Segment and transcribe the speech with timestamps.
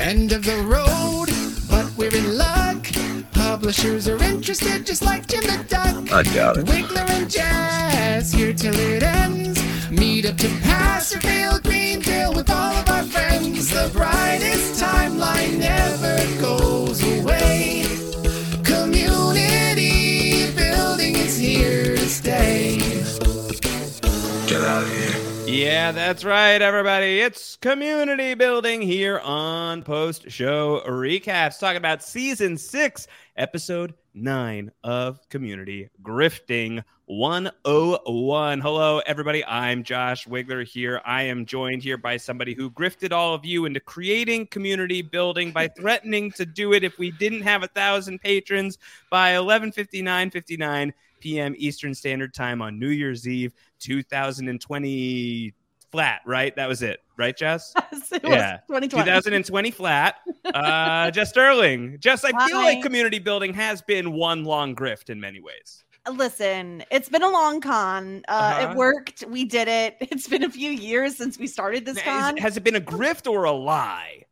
[0.00, 1.28] end of the road,
[1.68, 2.86] but we're in luck.
[3.32, 6.12] Publishers are interested, just like Jim the Duck.
[6.12, 6.66] I doubt it.
[6.66, 9.60] Wigler and Jazz here till it ends.
[9.90, 13.70] Meet up to Passerville, Greenville with all of our friends.
[13.70, 17.84] The brightest timeline never goes away.
[18.64, 22.78] Community building is here to stay.
[24.46, 25.29] Get out of here.
[25.50, 27.18] Yeah, that's right, everybody.
[27.18, 35.28] It's community building here on Post Show Recaps, talking about season six, episode nine of
[35.28, 38.60] Community Grifting 101.
[38.60, 39.44] Hello, everybody.
[39.44, 41.00] I'm Josh Wigler here.
[41.04, 45.50] I am joined here by somebody who grifted all of you into creating community building
[45.50, 48.78] by threatening to do it if we didn't have a thousand patrons
[49.10, 51.54] by 11:59:59 p.m.
[51.58, 55.52] Eastern Standard Time on New Year's Eve 2020
[55.90, 56.54] flat, right?
[56.54, 57.74] That was it, right, Jess?
[57.92, 58.58] it was Yeah.
[58.68, 59.04] 2020.
[59.04, 60.14] 2020 flat.
[60.44, 61.96] Uh, Jess Sterling.
[61.98, 65.84] Jess, I feel like community building has been one long grift in many ways.
[66.10, 68.22] Listen, it's been a long con.
[68.28, 68.70] Uh, Uh-huh.
[68.70, 69.24] It worked.
[69.28, 69.96] We did it.
[70.10, 72.36] It's been a few years since we started this Is- con.
[72.38, 74.24] has it been a grift or a lie?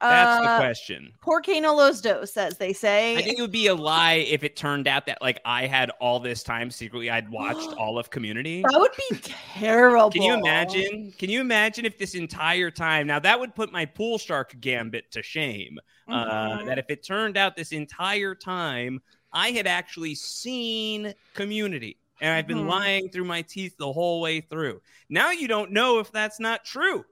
[0.00, 1.12] That's the Uh, question.
[1.20, 3.16] Por que no los dos, as they say.
[3.16, 5.90] I think it would be a lie if it turned out that like I had
[6.00, 8.62] all this time secretly I'd watched all of Community.
[8.70, 10.08] that would be terrible.
[10.12, 11.12] Can you imagine?
[11.18, 15.10] Can you imagine if this entire time now that would put my pool shark gambit
[15.10, 15.80] to shame?
[16.08, 16.66] Uh, Mhm.
[16.66, 19.00] that if it turned out this entire time
[19.32, 22.68] I had actually seen Community and I've been Mhm.
[22.68, 24.80] lying through my teeth the whole way through.
[25.08, 27.04] Now you don't know if that's not true.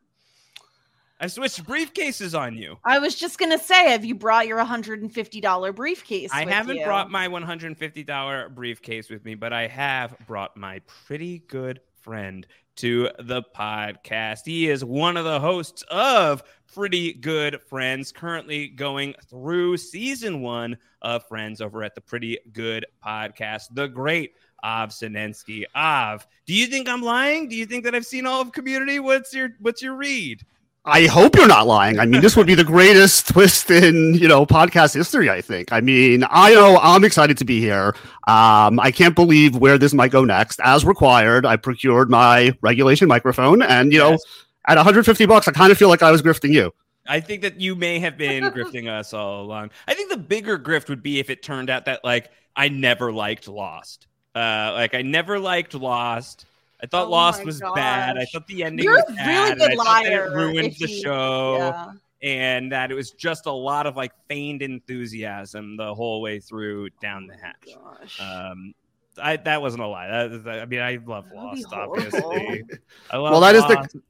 [1.18, 2.78] I switched briefcases on you.
[2.84, 6.30] I was just gonna say, have you brought your $150 briefcase?
[6.32, 6.84] I haven't you?
[6.84, 13.10] brought my $150 briefcase with me, but I have brought my pretty good friend to
[13.18, 14.42] the podcast.
[14.44, 20.78] He is one of the hosts of Pretty Good Friends, currently going through season one
[21.02, 25.64] of Friends over at the Pretty Good Podcast, the great Av Sinensky.
[25.74, 27.48] Av, do you think I'm lying?
[27.48, 29.00] Do you think that I've seen all of Community?
[29.00, 30.44] What's your What's your read?
[30.88, 31.98] I hope you're not lying.
[31.98, 35.28] I mean, this would be the greatest twist in you know podcast history.
[35.28, 35.72] I think.
[35.72, 37.94] I mean, I know I'm excited to be here.
[38.28, 40.60] Um, I can't believe where this might go next.
[40.62, 44.22] As required, I procured my regulation microphone, and you know, Yes.
[44.68, 46.72] at 150 bucks, I kind of feel like I was grifting you.
[47.08, 49.70] I think that you may have been grifting us all along.
[49.88, 53.12] I think the bigger grift would be if it turned out that like I never
[53.12, 54.06] liked Lost.
[54.34, 56.46] Uh, like I never liked Lost.
[56.82, 58.18] I thought Oh Lost my was bad.
[58.18, 59.26] I thought the ending You're was a bad.
[59.26, 61.92] really and good I thought that liar it ruined the you- show, Yeah.
[62.22, 66.90] and that it was just a lot of like feigned enthusiasm the whole way through
[67.00, 67.74] down the hatch.
[67.74, 68.20] Gosh.
[68.20, 68.74] Um,
[69.22, 70.08] I that wasn't a lie.
[70.28, 71.66] That, that- I mean, I love That would Lost.
[71.72, 72.64] Obviously.
[73.10, 74.02] I love Well, that is the-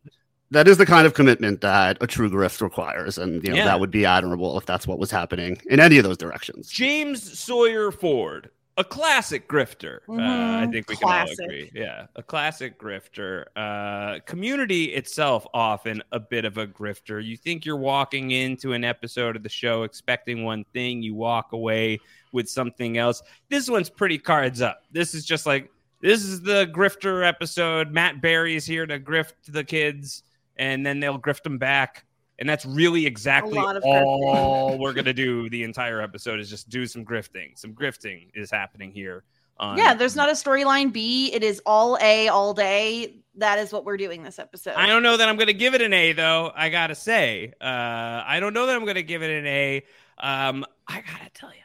[0.53, 3.65] That is the kind of commitment that a true grift requires, and you know Yeah.
[3.65, 6.69] that would be admirable if that's what was happening in any of those directions.
[6.71, 10.01] James Sawyer Ford, a classic grifter.
[10.09, 10.73] Uh, I Mhm.
[10.73, 11.37] think we Classic.
[11.37, 11.71] can all agree.
[11.75, 13.45] Yeah, a classic grifter.
[13.57, 17.25] Uh, community itself, often a bit of a grifter.
[17.25, 21.53] You think you're walking into an episode of the show expecting one thing, you walk
[21.53, 21.99] away
[22.33, 23.23] with something else.
[23.49, 24.83] This one's pretty cards up.
[24.93, 25.71] This is just like
[26.03, 27.91] this is the grifter episode.
[27.91, 30.23] Matt Berry's here to grift the kids,
[30.57, 32.05] and then they'll grift them back.
[32.39, 35.49] And that's really exactly all we're gonna do.
[35.49, 37.59] The entire episode is just do some grifting.
[37.59, 39.25] Some grifting is happening here.
[39.59, 41.33] On, yeah, there's not a storyline B.
[41.33, 43.23] It is all A all day.
[43.37, 44.75] That is what we're doing this episode.
[44.75, 46.53] I don't know that I'm going to give it an A, though.
[46.55, 49.47] I got to say, uh, I don't know that I'm going to give it an
[49.47, 49.83] A.
[50.19, 51.61] Um, I got to tell you,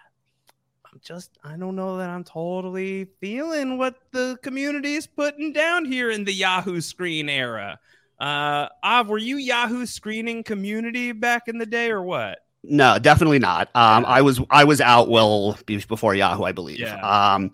[0.91, 5.85] I'm just, I don't know that I'm totally feeling what the community is putting down
[5.85, 7.79] here in the Yahoo screen era.
[8.21, 12.37] Uh, Av, were you Yahoo screening community back in the day or what?
[12.63, 13.69] No, definitely not.
[13.73, 16.79] Um, I was I was out well before Yahoo, I believe.
[16.79, 16.99] Yeah.
[17.01, 17.51] Um,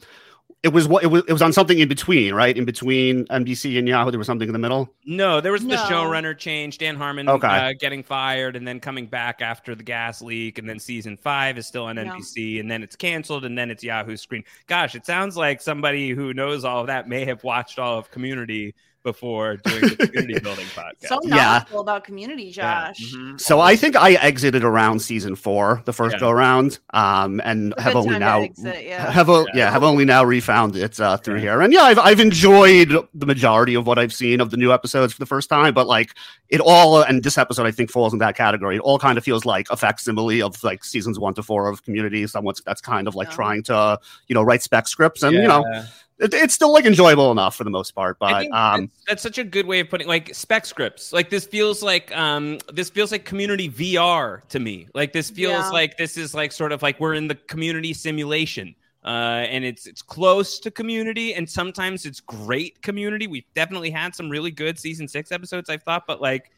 [0.64, 1.24] it was what it was.
[1.26, 2.58] It was on something in between, right?
[2.58, 4.94] In between NBC and Yahoo, there was something in the middle.
[5.06, 5.84] No, there was the No.
[5.84, 7.48] showrunner change, Dan Harmon Okay.
[7.48, 11.58] uh, getting fired and then coming back after the gas leak, and then season five
[11.58, 12.04] is still on No.
[12.04, 14.44] NBC, and then it's canceled, and then it's Yahoo Screen.
[14.66, 18.12] Gosh, it sounds like somebody who knows all of that may have watched all of
[18.12, 21.08] Community before doing the community building podcast.
[21.08, 21.36] so Yeah.
[21.36, 23.14] knowledgeable about community, Yeah, Josh.
[23.16, 23.40] mhm.
[23.40, 26.20] So I think I exited around season four, the first Yeah.
[26.20, 29.10] go round, um, and have only now exit, yeah.
[29.12, 29.54] have o- Yeah.
[29.56, 29.72] yeah.
[29.72, 31.42] have only now refound it uh, through Yeah.
[31.42, 31.62] here.
[31.62, 35.14] And yeah, I've I've enjoyed the majority of what I've seen of the new episodes
[35.14, 36.14] for the first time, but like
[36.50, 38.76] it all and this episode I think falls in that category.
[38.78, 41.84] It all kind of feels like a facsimile of like seasons one to four of
[41.84, 42.28] Community.
[42.28, 43.36] Someone that's kind of like Yeah.
[43.36, 45.86] trying to you know write spec scripts and you know Yeah.
[46.20, 48.18] It, it's still like enjoyable enough for the most part.
[48.20, 51.14] But um, that's, that's such a good way of putting like spec scripts.
[51.14, 54.88] Like this feels like um this feels like community VR to me.
[54.94, 55.70] Like this feels Yeah.
[55.70, 58.76] like this is like sort of like we're in the community simulation.
[59.06, 63.26] Uh, and it's it's close to community, and sometimes it's great community.
[63.26, 66.52] We've definitely had some really good season six episodes, I've thought, but like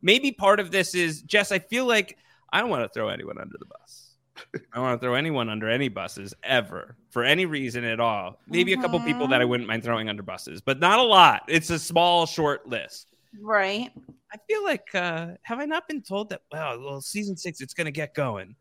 [0.00, 1.52] maybe part of this is Jess.
[1.52, 2.16] I feel like
[2.52, 4.09] I don't want to throw anyone under the bus.
[4.54, 8.38] I don't want to throw anyone under any buses ever for any reason at all.
[8.46, 11.42] Maybe a couple people that I wouldn't mind throwing under buses, but not a lot.
[11.48, 13.08] It's a small, short list.
[13.40, 13.90] Right.
[14.32, 16.42] I feel like uh have I not been told that?
[16.52, 18.54] Well, well, season six, it's gonna get going.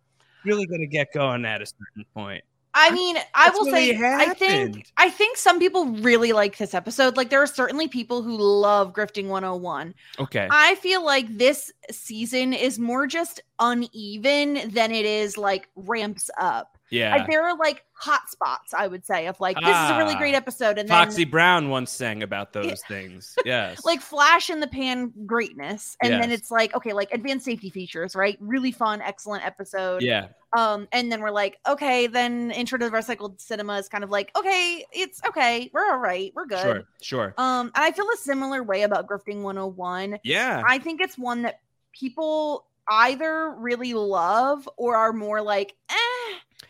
[0.46, 2.44] Really gonna get going at a certain point.
[2.80, 6.32] I mean, I That's will what say, really I think, I think some people really
[6.32, 7.18] like this episode.
[7.18, 9.94] Like, there are certainly people who love Grifting 101.
[10.18, 10.48] Okay.
[10.50, 16.78] I feel like this season is more just uneven than it is like ramps up.
[16.92, 17.16] Yeah.
[17.16, 20.16] Like, there are like hot spots, I would say, of like this is a really
[20.16, 20.18] Ah.
[20.18, 23.36] great episode, and Foxy then Brown once sang about those things.
[23.46, 23.84] Yes.
[23.86, 28.16] like flash in the pan greatness, and then it's like okay, like advanced safety features,
[28.16, 28.38] right?
[28.40, 30.02] Really fun, excellent episode.
[30.02, 30.28] yeah.
[30.58, 34.10] Um, and then we're like, okay, then intro to the recycled cinema is kind of
[34.10, 36.60] like, okay, it's okay, we're all right, we're good.
[36.64, 36.84] Sure.
[37.02, 37.34] Sure.
[37.38, 40.18] Um, and I feel a similar way about Grifting 101.
[40.24, 40.64] Yeah.
[40.68, 41.60] I think it's one that
[41.94, 45.96] people either really love or are more like, eh.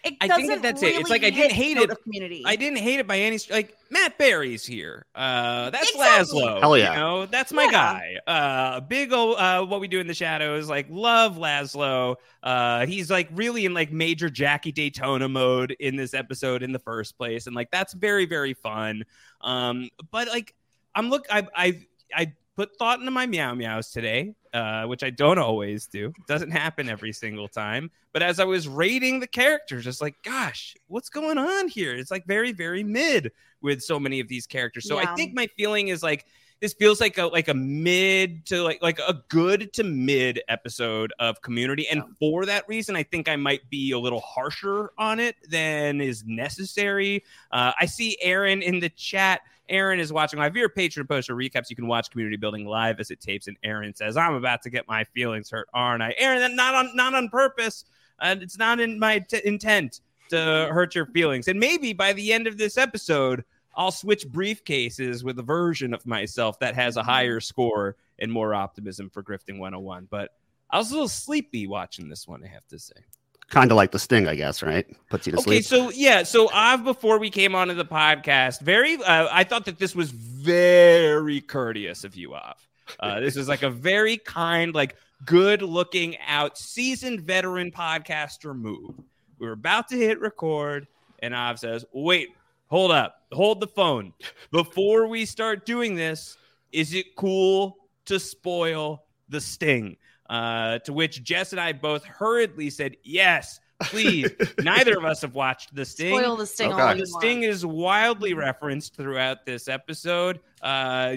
[0.03, 0.95] It I doesn't think that that's it.
[0.95, 1.89] It's like I didn't hate it.
[2.03, 2.41] Community.
[2.45, 5.05] I didn't hate it by any str- like Matt Berry's here.
[5.13, 6.41] Uh that's Exactly.
[6.41, 6.59] Laszlo.
[6.61, 6.91] Hell yeah.
[6.93, 7.71] You know, that's my Yeah.
[7.71, 8.15] guy.
[8.25, 12.15] Uh big old uh what we do in the shadows, like love Laszlo.
[12.41, 16.79] Uh he's like really in like major Jackie Daytona mode in this episode in the
[16.79, 17.47] first place.
[17.47, 19.03] And like that's very, very fun.
[19.41, 20.55] Um, but like
[20.95, 21.81] I'm look I I
[22.15, 26.13] I put thought into my meow meows today, uh, which I don't always do.
[26.27, 27.91] Doesn't happen every single time.
[28.13, 31.95] But as I was rating the characters, just like, gosh, what's going on here?
[31.95, 33.31] It's like very, very mid
[33.61, 34.87] with so many of these characters.
[34.87, 36.25] So I think my feeling is like
[36.61, 41.13] this feels like a like a mid to like like a good to mid episode
[41.19, 45.19] of community and for that reason i think i might be a little harsher on
[45.19, 50.51] it than is necessary uh, i see aaron in the chat aaron is watching live.
[50.51, 51.69] If you're a patron poster recaps.
[51.69, 53.47] You can watch community building live as it tapes.
[53.47, 56.13] And aaron says i'm about to get my feelings hurt aren't i?
[56.17, 57.85] Aaron not on not on purpose.
[58.21, 61.47] And it's not in my t- intent to hurt your feelings.
[61.47, 63.43] And maybe by the end of this episode
[63.75, 67.43] I'll switch briefcases with a version of myself that has a higher mm-hmm.
[67.43, 70.07] score and more optimism for Grifting 101.
[70.09, 70.31] But
[70.69, 72.95] I was a little sleepy watching this one, I have to say.
[73.49, 74.85] Kind of like the sting, I guess, right?
[75.09, 75.81] Puts you to Okay, sleep.
[75.81, 79.65] Okay, so yeah, so Av, before we came onto the podcast, very, uh, I thought
[79.65, 82.55] that this was very courteous of you, Av.
[82.99, 88.95] Uh, this is like a very kind, like good looking out, seasoned veteran podcaster move.
[89.37, 90.87] We were about to hit record,
[91.19, 92.29] and Av says, Wait,
[92.67, 94.13] hold up, hold the phone.
[94.51, 96.37] Before we start doing this,
[96.71, 99.97] is it cool to spoil the sting?
[100.29, 104.29] Uh, to which Jess and I both hurriedly said, Yes, please.
[104.59, 106.15] Neither of us have watched the sting.
[106.19, 106.81] Spoil the sting Okay.
[106.81, 110.39] all The sting is wildly referenced throughout this episode.
[110.61, 111.15] Uh,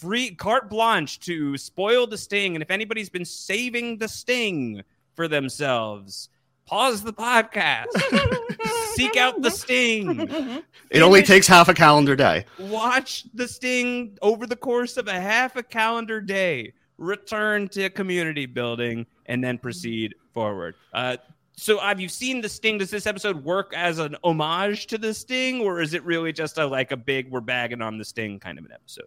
[0.00, 4.82] free carte blanche to spoil the sting, and if anybody's been saving the sting
[5.14, 6.28] for themselves,
[6.66, 7.86] pause the podcast,
[8.94, 12.44] seek out the sting, it only takes half a calendar day.
[12.58, 18.46] watch the sting over the course of a half a calendar day, return to community
[18.46, 20.74] building, and then proceed forward.
[20.92, 21.16] Uh,
[21.56, 22.78] so have you seen the sting?
[22.78, 26.58] Does this episode work as an homage to the sting, or is it really just
[26.58, 29.06] a like a big we're bagging on the sting kind of an episode?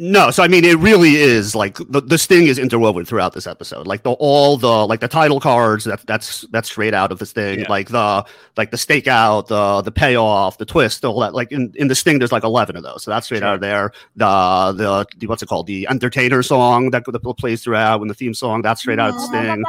[0.00, 3.48] No, so I mean, it really is like the, the sting is interwoven throughout this
[3.48, 3.84] episode.
[3.88, 7.26] Like the all the like the title cards that that's that's straight out of the
[7.26, 7.60] sting.
[7.60, 7.68] Yeah.
[7.68, 8.24] Like the
[8.56, 11.34] like the stakeout, the the payoff, the twist, all that.
[11.34, 13.02] Like in, in the sting, there's like eleven of those.
[13.02, 13.48] So that's straight Sure.
[13.48, 13.90] out of there.
[14.14, 15.66] The the the- what's it called?
[15.66, 19.16] The entertainer song that, that plays throughout when the theme song that's straight out of
[19.16, 19.64] the sting.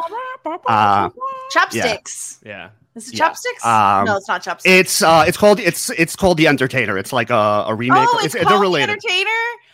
[0.68, 1.10] Uh,
[1.50, 2.40] Chopsticks.
[2.46, 3.18] Yeah, Is it Yeah.
[3.18, 3.66] chopsticks?
[3.66, 4.72] Um, no, it's not chopsticks.
[4.80, 7.00] It's uh, it's called it's it's called the entertainer.
[7.00, 8.08] It's like a, a remake.
[8.12, 8.92] oh, it's, they're called the related.
[8.92, 9.30] Entertainer.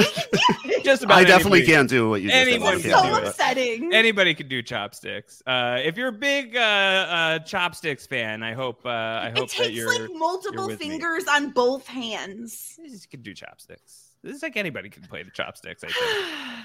[0.84, 1.72] Just about I definitely anybody.
[1.72, 2.54] can't do what you just did.
[2.54, 3.28] Anyone can can't do so do it.
[3.28, 3.92] upsetting.
[3.94, 5.42] Anybody can do chopsticks.
[5.46, 9.50] Uh, if you're a big uh, uh, chopsticks fan, I hope uh, I it hope
[9.50, 10.88] that takes you're like multiple with me.
[10.88, 12.78] fingers on both hands.
[12.82, 14.12] you can do chopsticks.
[14.22, 15.84] This is like anybody can play the chopsticks.
[15.84, 16.64] I think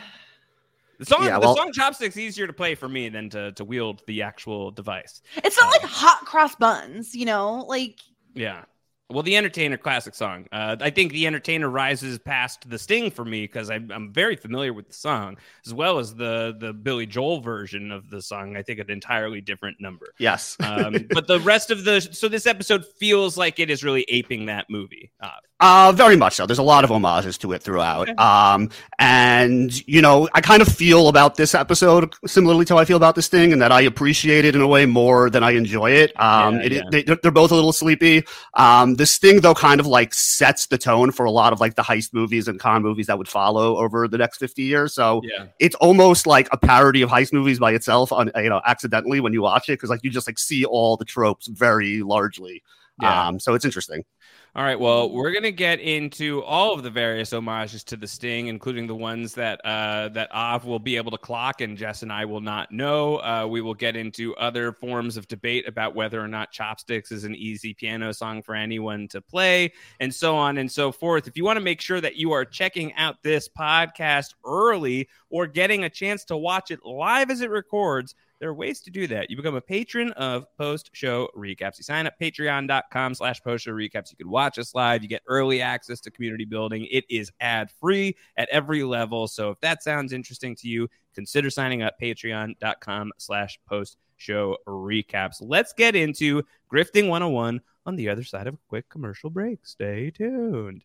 [0.99, 3.65] the song, Yeah, well- the song chopsticks easier to play for me than to to
[3.65, 5.21] wield the actual device.
[5.43, 7.65] It's not like hot cross buns, you know?
[7.67, 7.99] Like
[8.33, 8.63] Yeah.
[9.09, 10.47] Well, the Entertainer classic song.
[10.51, 14.35] Uh, I think the Entertainer rises past the Sting for me because I'm, I'm very
[14.35, 18.57] familiar with the song, as well as the the Billy Joel version of the song.
[18.57, 20.07] I think an entirely different number.
[20.17, 20.57] Yes.
[20.59, 24.47] Um, but the rest of the so this episode feels like it is really aping
[24.47, 25.11] that movie.
[25.21, 25.29] Uh,
[25.61, 26.45] Uh, very much so.
[26.45, 28.09] There's a lot of homages to it throughout.
[28.19, 28.69] Um,
[28.99, 32.97] and you know, I kind of feel about this episode similarly to how I feel
[32.97, 35.91] about this thing, and that I appreciate it in a way more than I enjoy
[35.91, 36.11] it.
[36.19, 36.81] Um, Yeah, it, yeah.
[36.91, 38.25] They, they're both a little sleepy.
[38.55, 41.75] Um, this thing though kind of like sets the tone for a lot of like
[41.75, 44.93] the heist movies and con movies that would follow over the next 50 years.
[44.93, 48.61] So yeah, it's almost like a parody of heist movies by itself on you know
[48.65, 52.01] accidentally when you watch it because like you just like see all the tropes very
[52.01, 52.61] largely.
[53.01, 54.03] Um, so it's interesting.
[54.57, 54.79] All right.
[54.79, 58.95] Well, we're gonna get into all of the various homages to the Sting, including the
[58.95, 62.39] ones that uh, that Av will be able to clock, and Jess and I will
[62.39, 63.17] not know.
[63.17, 67.25] Uh, we will get into other forms of debate about whether or not "Chopsticks" is
[67.25, 71.27] an easy piano song for anyone to play, and so on and so forth.
[71.27, 75.47] If you want to make sure that you are checking out this podcast early or
[75.47, 79.07] getting a chance to watch it live as it records, there are ways to do
[79.07, 79.29] that.
[79.29, 81.77] You become a patron of post show recaps.
[81.77, 84.11] You sign up patreon.com slash post show recaps.
[84.11, 85.03] You can watch us live.
[85.03, 86.87] You get early access to community building.
[86.91, 89.27] It is ad free at every level.
[89.27, 95.37] So if that sounds interesting to you, consider signing up patreon.com slash post show recaps.
[95.41, 99.65] Let's get into Grifting 101 on the other side of a quick commercial break.
[99.65, 100.83] Stay tuned.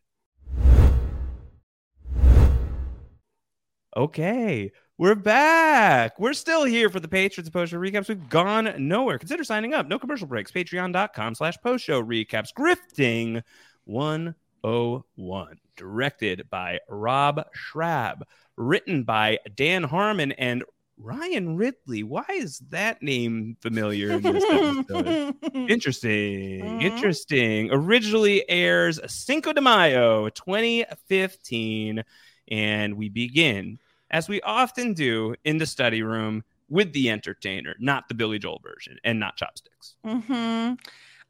[3.97, 6.21] Okay, we're back.
[6.21, 8.07] We're still here for the Patriots post show recaps.
[8.11, 9.19] We've gone nowhere.
[9.19, 9.89] Consider signing up.
[9.89, 10.51] No commercial breaks.
[10.53, 12.53] Patreon.com slash post show recaps.
[12.53, 13.43] Grifting
[13.85, 15.57] 101.
[15.75, 18.25] Directed by Rob Schrab.
[18.59, 20.65] Written by Dan Harmon and
[20.99, 22.03] Ryan Ridley.
[22.03, 25.35] Why is that name familiar in this episode?
[25.55, 26.61] Interesting.
[26.61, 26.83] Mhm.
[26.83, 27.71] Interesting.
[27.73, 32.05] Originally airs Cinco de Mayo 2015.
[32.51, 33.79] And we begin,
[34.11, 38.61] as we often do, in the study room with the entertainer, not the Billy Joel
[38.63, 39.95] version and not chopsticks.
[40.05, 40.75] hmm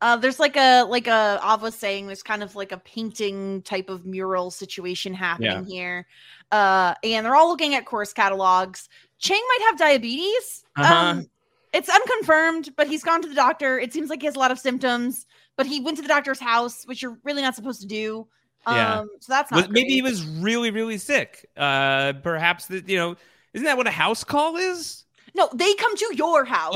[0.02, 3.60] Uh, there's like a like a Av was saying there's kind of like a painting
[3.62, 6.06] type of mural situation happening here.
[6.50, 8.88] Uh, and they're all looking at course catalogs.
[9.18, 10.64] Chang might have diabetes.
[10.76, 10.94] Uh-huh.
[10.94, 11.30] Um,
[11.74, 13.78] it's unconfirmed, but he's gone to the doctor.
[13.78, 16.40] It seems like he has a lot of symptoms, but he went to the doctor's
[16.40, 18.26] house, which you're really not supposed to do.
[18.66, 19.04] Um, Yeah.
[19.20, 21.48] so that's Was- not maybe he was really, really sick.
[21.56, 23.16] Uh, perhaps that you know,
[23.54, 25.04] isn't that what a house call is?
[25.34, 26.74] No, they come to your house.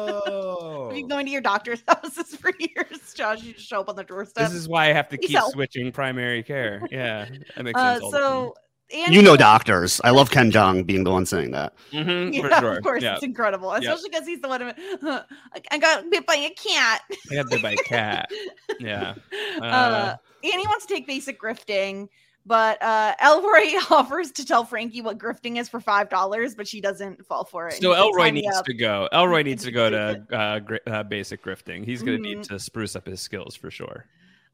[0.00, 3.42] Oh, been going to your doctor's houses for years, Josh.
[3.42, 4.44] You just show up on the doorstep.
[4.48, 6.82] this is why I have to keep switching primary care.
[6.90, 8.04] Yeah, that makes uh, sense.
[8.04, 8.24] all the time.
[8.28, 8.54] so
[8.94, 10.00] and You know doctors.
[10.04, 11.74] I love Ken Jeong being the one saying that.
[11.92, 12.76] Mhm, Yeah, for sure.
[12.78, 13.14] of course, Yeah.
[13.14, 14.74] it's incredible, especially because he's the one.
[15.00, 15.22] Who, I-
[15.70, 17.02] I got bit by a cat.
[17.30, 18.30] I got bit by a cat.
[18.78, 19.14] Yeah.
[19.60, 22.08] Uh, Uh, Annie wants to take basic grifting,
[22.46, 26.80] but uh, Elroy offers to tell Frankie what grifting is for five dollars, but she
[26.80, 27.74] doesn't fall for it.
[27.74, 29.08] So And he says, Elroy needs up." to go.
[29.12, 31.84] Elroy needs to go to uh, gri- uh, basic grifting.
[31.84, 32.48] He's going to need Mhm.
[32.48, 34.06] to spruce up his skills for sure.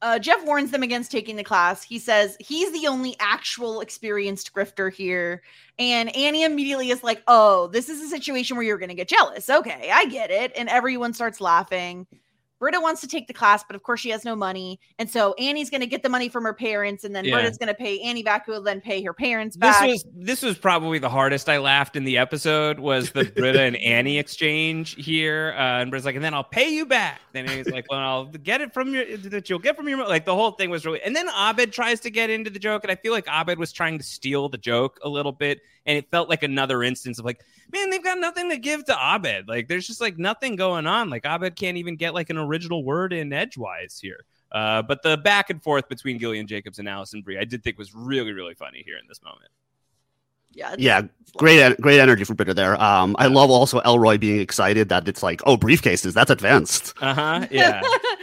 [0.07, 1.83] Uh, Jeff warns them against taking the class.
[1.83, 5.43] He says he's the only actual experienced grifter here.
[5.81, 9.09] And Annie immediately is like, Oh, this is a situation where you're going to get
[9.09, 9.51] jealous.
[9.51, 10.53] Okay, I get it.
[10.55, 12.07] And everyone starts laughing.
[12.59, 14.81] Britta wants to take the class, but of course she has no money.
[14.99, 17.35] And so Annie's going to get the money from her parents, and then Yeah.
[17.35, 19.83] Britta's going to pay Annie back, who will then pay her parents back.
[19.83, 23.61] This was this was probably the hardest I laughed in the episode was the Britta
[23.63, 25.55] and Annie exchange here.
[25.57, 27.21] Uh, and Britta's like, and then I'll pay you back.
[27.33, 30.25] Then Annie's like, well, I'll get it from your that you'll get from your like
[30.25, 31.03] the whole thing was really.
[31.03, 33.73] And then Abed tries to get into the joke, and I feel like Abed was
[33.73, 37.25] trying to steal the joke a little bit, and it felt like another instance of
[37.25, 37.41] like,
[37.73, 39.49] man, they've got nothing to give to Abed.
[39.49, 41.11] Like, there's just like nothing going on.
[41.11, 44.25] Like Abed can't even get like an original word in edgewise here.
[44.53, 47.79] Uh, but the back and forth between Gillian Jacobs and Alison Brie, I did think
[47.79, 49.51] was really, really funny here in this moment.
[50.57, 51.03] Yeah, Yeah,
[51.37, 52.81] great, great energy for Britta there.
[52.83, 56.95] Um, I love also Elroy being excited that it's like, oh, briefcases, that's advanced.
[57.01, 57.47] Uh huh.
[57.53, 57.81] Yeah.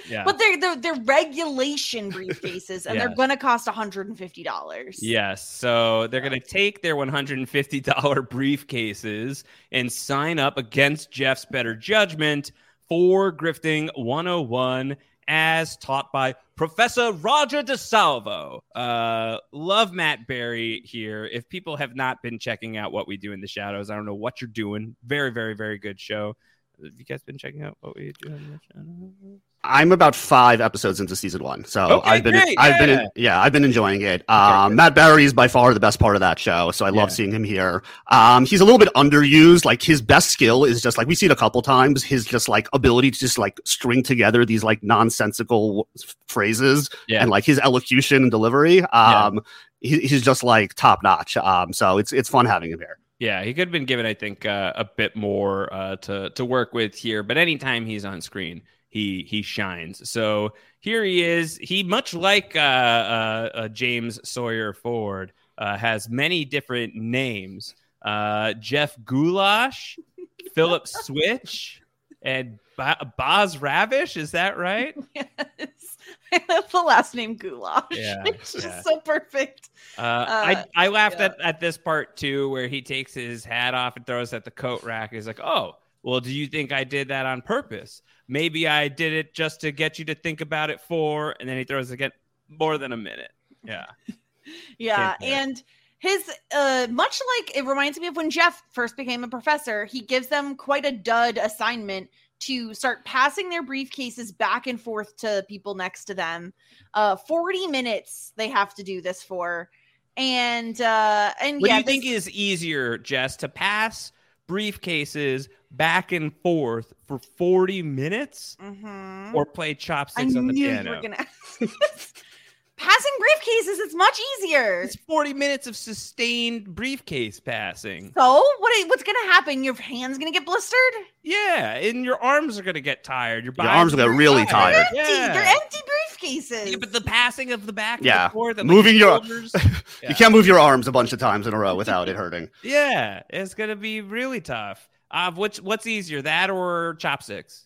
[0.10, 0.24] Yeah.
[0.26, 3.08] But they're, they're they're regulation briefcases, and Yeah.
[3.08, 4.96] they're gonna cost $150.
[5.02, 5.48] Yes.
[5.48, 7.48] So they're going to take their $150
[8.30, 12.52] briefcases and sign up against Jeff's better judgment
[12.90, 14.98] for Grifting 101.
[15.28, 18.62] As taught by Professor Roger DeSalvo.
[18.76, 21.26] Uh, love Matt Berry here.
[21.26, 24.06] If people have not been checking out what we do in the shadows, I don't
[24.06, 24.96] know what you're doing.
[25.06, 26.36] Very, very, very good show.
[26.84, 29.40] Have you guys been checking out what we do in the shadows?
[29.66, 32.86] I'm about five episodes into season one, so Okay, I've been, great, I've yeah.
[32.86, 34.28] been, yeah, I've been enjoying it.
[34.30, 37.10] Um, Matt Berry is by far the best part of that show, so I love
[37.10, 37.16] Yeah.
[37.16, 37.82] seeing him here.
[38.08, 39.64] Um, he's a little bit underused.
[39.64, 42.04] Like his best skill is just like we see it a couple times.
[42.04, 45.88] His just like ability to just like string together these like nonsensical
[46.28, 47.22] phrases Yeah.
[47.22, 48.82] and like his elocution and delivery.
[48.86, 49.40] Um,
[49.80, 51.38] he, he's just like top notch.
[51.38, 52.98] Um, so it's it's fun having him here.
[53.20, 56.44] Yeah, he could have been given, I think, uh, a bit more uh, to to
[56.44, 57.24] work with here.
[57.24, 58.64] But anytime he's on screen,
[58.94, 60.08] he he shines.
[60.08, 61.58] So here he is.
[61.58, 67.74] He much like uh, uh, uh, James Sawyer Ford uh, has many different names.
[68.04, 69.98] Uh, Jeff Goulash,
[70.54, 71.82] Philip Switch,
[72.22, 74.16] and ba- Boz Ravish.
[74.16, 74.96] Is that right?
[75.16, 75.98] yes.
[76.32, 77.86] I love the last name Goulash.
[77.94, 78.82] Yeah, it's just yeah.
[78.82, 79.72] so perfect.
[79.98, 81.26] Uh, I I laughed yeah.
[81.26, 84.46] at, at this part too, where he takes his hat off and throws it at
[84.46, 85.14] the coat rack.
[85.14, 88.04] He's like, "Oh, well, do you think I did that on purpose?
[88.34, 91.58] Maybe I did it just to get you to think about it for." And then
[91.58, 92.12] he throws it again
[92.50, 93.32] more than a minute.
[93.64, 93.86] Yeah,
[94.78, 95.34] Yeah, Can't bear it.
[95.48, 95.64] and
[96.00, 100.02] his uh much like it reminds me of when Jeff first became a professor, he
[100.02, 102.10] gives them quite a dud assignment
[102.40, 106.54] to start passing their briefcases back and forth to people next to them.
[106.94, 109.70] Uh 40 minutes they have to do this for.
[110.18, 114.12] And uh and what yeah, do you think this- is easier, Jess, to pass
[114.48, 119.34] briefcases back and forth for forty minutes, Mhm.
[119.34, 120.90] or play I chopsticks on the knew piano?
[120.92, 121.62] you were gonna ask.
[122.76, 124.82] Passing briefcases, it's much easier.
[124.82, 128.12] It's forty minutes of sustained briefcase passing.
[128.18, 128.88] So what?
[128.90, 129.64] What's gonna happen?
[129.64, 130.80] Your hands gonna get blistered?
[131.22, 133.46] Yeah, and your arms are gonna get tired.
[133.46, 134.74] Your, Your arms body's will get really tired.
[134.74, 134.88] tired.
[134.98, 135.12] Empty.
[135.14, 135.34] Yeah.
[135.34, 135.78] They're empty
[136.20, 136.72] briefcases.
[136.72, 138.28] Yeah, but the passing of the back, and Yeah.
[138.28, 139.54] the forth, and Moving your- shoulders,
[140.02, 140.10] Yeah.
[140.10, 142.50] You can't move your arms a bunch of times in a row without it hurting.
[142.64, 144.90] yeah, it's gonna be really tough.
[145.12, 147.66] Uh, which what's easier, that or chopsticks?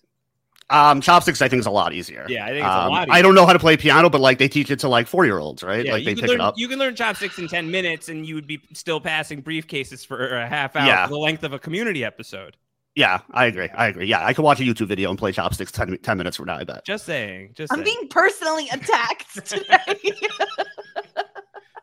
[0.69, 2.25] Um, chopsticks, I think, is a lot easier.
[2.27, 4.19] Yeah, I think it's a Um, lot I don't know how to play piano, but
[4.19, 5.85] like they teach it to like four year olds, right?
[5.85, 6.55] Yeah, like they pick learn it up.
[6.57, 10.35] you can learn chopsticks in ten minutes, and you would be still passing briefcases for
[10.35, 11.07] a half hour, Yeah.
[11.07, 12.57] the length of a community episode.
[12.95, 13.69] Yeah, I agree.
[13.69, 14.07] I agree.
[14.07, 16.57] Yeah, I could watch a YouTube video and play chopsticks 10, 10 minutes from now.
[16.57, 16.83] I bet.
[16.83, 17.51] Just saying.
[17.55, 17.95] Just I'm saying.
[17.99, 19.77] being personally attacked today.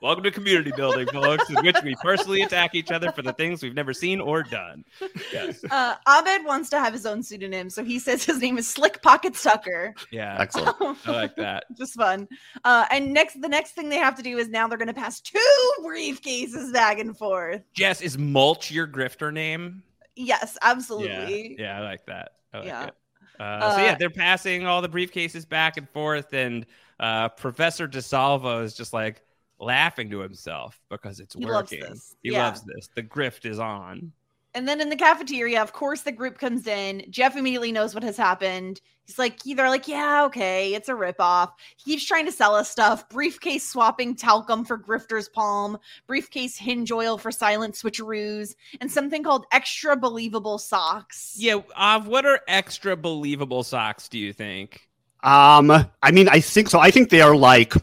[0.04, 3.62] Welcome to community building, folks, in which we personally attack each other for the things
[3.62, 4.84] we've never seen or done.
[5.32, 5.64] Yes.
[5.70, 9.00] uh, Abed wants to have his own pseudonym, so he says his name is Slick
[9.00, 9.94] Pocket Sucker.
[10.10, 10.36] Yeah.
[10.38, 10.98] Excellent.
[11.06, 11.64] I like that.
[11.78, 12.28] Just fun.
[12.64, 14.92] Uh, and next, the next thing they have to do is now they're going to
[14.92, 15.40] pass two
[15.82, 17.62] briefcases back and forth.
[17.72, 19.82] Jess, is mulch your grifter name?
[20.16, 21.56] Yes, absolutely.
[21.58, 22.32] Yeah, I like that.
[22.52, 22.84] I like Yeah.
[22.88, 22.94] it.
[23.40, 26.66] Uh, so yeah, Uh, they're passing all the briefcases back and forth, and
[27.00, 29.22] uh, Professor DeSalvo is just like
[29.58, 31.80] laughing to himself because it's He working.
[31.80, 32.16] this.
[32.22, 32.44] He Yeah.
[32.46, 32.88] loves this.
[32.94, 34.12] The grift is on.
[34.56, 37.04] And then in the cafeteria, of course, the group comes in.
[37.10, 38.80] Jeff immediately knows what has happened.
[39.04, 41.50] He's like, they're like, yeah, okay, it's a ripoff.
[41.76, 43.08] He keeps trying to sell us stuff.
[43.08, 49.44] Briefcase swapping talcum for Grifter's Palm, briefcase hinge oil for silent switcheroos, and something called
[49.50, 51.34] extra believable socks.
[51.36, 54.08] Yeah, Av, what are extra believable socks?
[54.08, 54.88] Do you think?
[55.24, 55.70] Um,
[56.02, 56.78] I mean, I think so.
[56.78, 57.74] I think they are like,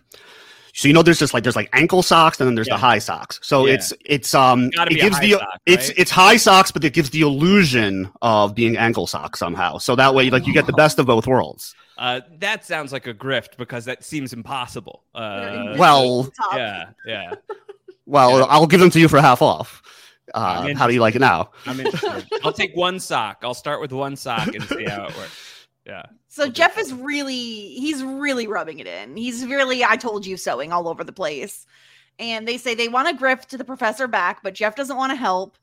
[0.73, 2.75] so you know, there's just like there's like ankle socks and then there's Yeah.
[2.75, 3.39] the high socks.
[3.43, 3.73] So Yeah.
[3.75, 5.97] it's it's um it gives the sock, it's right?
[5.99, 9.77] it's high socks, but it gives the illusion of being ankle socks somehow.
[9.77, 11.75] So that way, like you get the best of both worlds.
[11.97, 15.03] Uh, that sounds like a grift because that seems impossible.
[15.13, 17.33] Uh, Well, yeah, yeah.
[18.07, 18.45] Well, Yeah.
[18.49, 19.81] I'll give them to you for half off.
[20.33, 21.51] I'm Uh, how do you like it now?
[21.65, 22.25] I'm interested.
[22.43, 23.39] I'll take one sock.
[23.43, 25.50] I'll start with one sock and see how it works.
[25.85, 26.03] Yeah.
[26.27, 26.51] So Okay.
[26.51, 27.33] Jeff is really
[27.75, 29.17] he's really rubbing it in.
[29.17, 31.65] He's really I told you sewing all over the place.
[32.19, 35.11] And they say they want to grift to the professor back, but Jeff doesn't want
[35.11, 35.57] to help.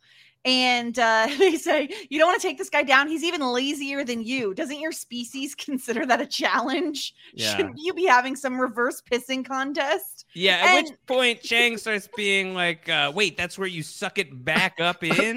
[0.45, 3.09] And uh, they say you don't want to take this guy down.
[3.09, 4.55] He's even lazier than you.
[4.55, 7.15] Doesn't your species consider that a challenge?
[7.35, 7.57] Yeah.
[7.57, 10.27] Shouldn't you be having some reverse pissing contest?
[10.35, 10.57] Yeah.
[10.65, 14.81] At which point Chang starts being like, uh, "Wait, that's where you suck it back
[14.81, 15.37] up in."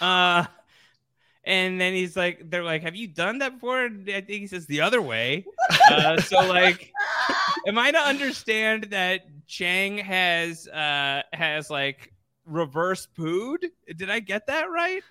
[0.00, 0.44] uh,
[1.46, 4.46] and then he's like, "They're like, have you done that before?" And I think he
[4.46, 5.44] says the other way.
[5.90, 6.92] Uh, so like,
[7.66, 12.12] am I to understand that Chang has uh has like
[12.44, 13.64] reverse pooed?
[13.96, 15.02] Did I get that right?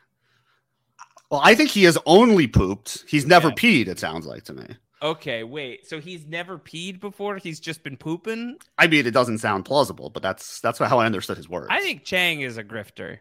[1.32, 3.06] Well, I think he has only pooped.
[3.08, 3.54] He's never Yeah.
[3.56, 3.88] peed.
[3.88, 4.66] It sounds like to me.
[5.02, 5.88] Okay, wait.
[5.88, 7.38] So he's never peed before?
[7.38, 8.58] He's just been pooping?
[8.78, 11.68] I mean, it doesn't sound plausible, but that's that's how I understood his words.
[11.70, 13.20] I think Chang is a grifter.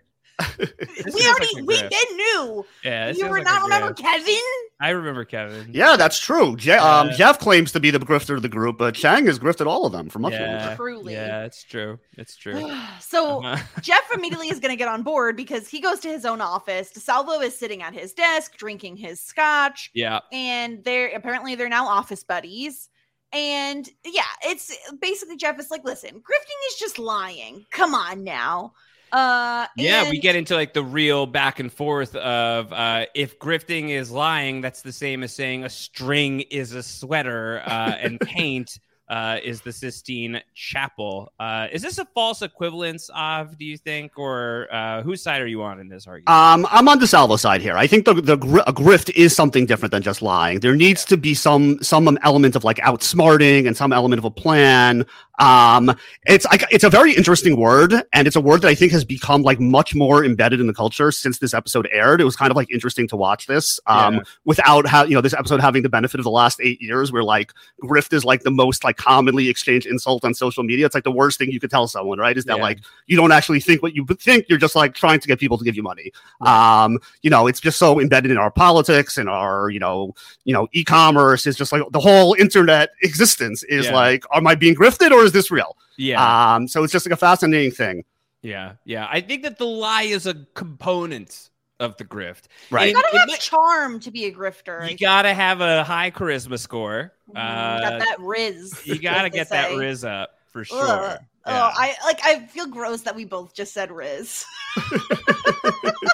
[0.59, 1.91] This we already like we grift.
[1.91, 2.67] then knew.
[2.85, 3.99] Yeah, you feels were like not remember grift.
[3.99, 4.43] Kevin?
[4.81, 5.71] I remember Kevin.
[5.73, 6.57] Yeah, that's true.
[6.57, 9.39] Je- um, Uh, Jeff claims to be the grifter of the group, but Chang has
[9.39, 10.77] grifted all of them for much Yeah, longer.
[10.77, 11.13] Truly.
[11.13, 11.99] yeah, it's true.
[12.19, 12.71] It's true.
[13.01, 13.81] so Uh-huh.
[13.81, 16.91] Jeff immediately is going to get on board because he goes to his own office.
[16.93, 21.87] DeSalvo is sitting at his desk drinking his scotch, yeah, and they're apparently they're now
[21.87, 22.89] office buddies.
[23.33, 27.67] And yeah, it's basically Jeff is like, listen, grifting is just lying.
[27.71, 28.75] Come on now.
[29.15, 30.11] Uh, yeah.
[30.11, 34.61] We get into like the real back and forth of uh, if grifting is lying,
[34.61, 39.61] that's the same as saying a string is a sweater uh, and paint uh, is
[39.61, 41.33] the Sistine Chapel.
[41.39, 43.59] Uh, is this a false equivalence of?
[43.59, 46.31] Do you think, or uh, whose side are you on in this argument?
[46.31, 47.77] Um, I'm on the DeSalvo's side here.
[47.77, 50.61] I think the the gr- a grift is something different than just lying.
[50.61, 54.31] There needs to be some some element of like outsmarting and some element of a
[54.31, 55.05] plan.
[55.39, 55.95] Um,
[56.27, 59.43] it's it's a very interesting word, and it's a word that I think has become
[59.43, 62.21] like much more embedded in the culture since this episode aired.
[62.21, 63.81] It was kind of like interesting to watch this.
[63.87, 64.21] Um, Yeah.
[64.45, 67.25] without how you know this episode having the benefit of the last eight years, where
[67.25, 70.87] like grift is like the most like commonly exchanged insult on social media.
[70.87, 72.37] It's like the worst thing you could tell someone, right?
[72.37, 72.63] Is that Yeah.
[72.63, 74.47] like you don't actually think what you think.
[74.49, 76.13] You're just like trying to get people to give you money.
[76.43, 80.53] Um, you know, it's just so embedded in our politics and our, you know, you
[80.55, 83.95] know, e-commerce is just like the whole internet existence is Yeah.
[83.95, 85.77] like, am I being grifted or is this real?
[85.97, 88.05] yeah, Um, so it's just like a fascinating thing.
[88.43, 89.07] yeah, yeah.
[89.11, 92.43] I think that the lie is a component of the grift.
[92.71, 92.89] Right.
[92.89, 94.89] you gotta it have might- charm to be a grifter.
[94.91, 97.13] You gotta have a high charisma score.
[97.31, 98.81] Mhm, Uh, got that riz.
[98.85, 99.77] you gotta like they get that say.
[99.77, 100.79] riz up for sure.
[100.83, 101.19] Ugh.
[101.47, 101.63] Yeah.
[101.63, 102.21] Oh, I like.
[102.25, 104.47] I feel gross that we both just said riz.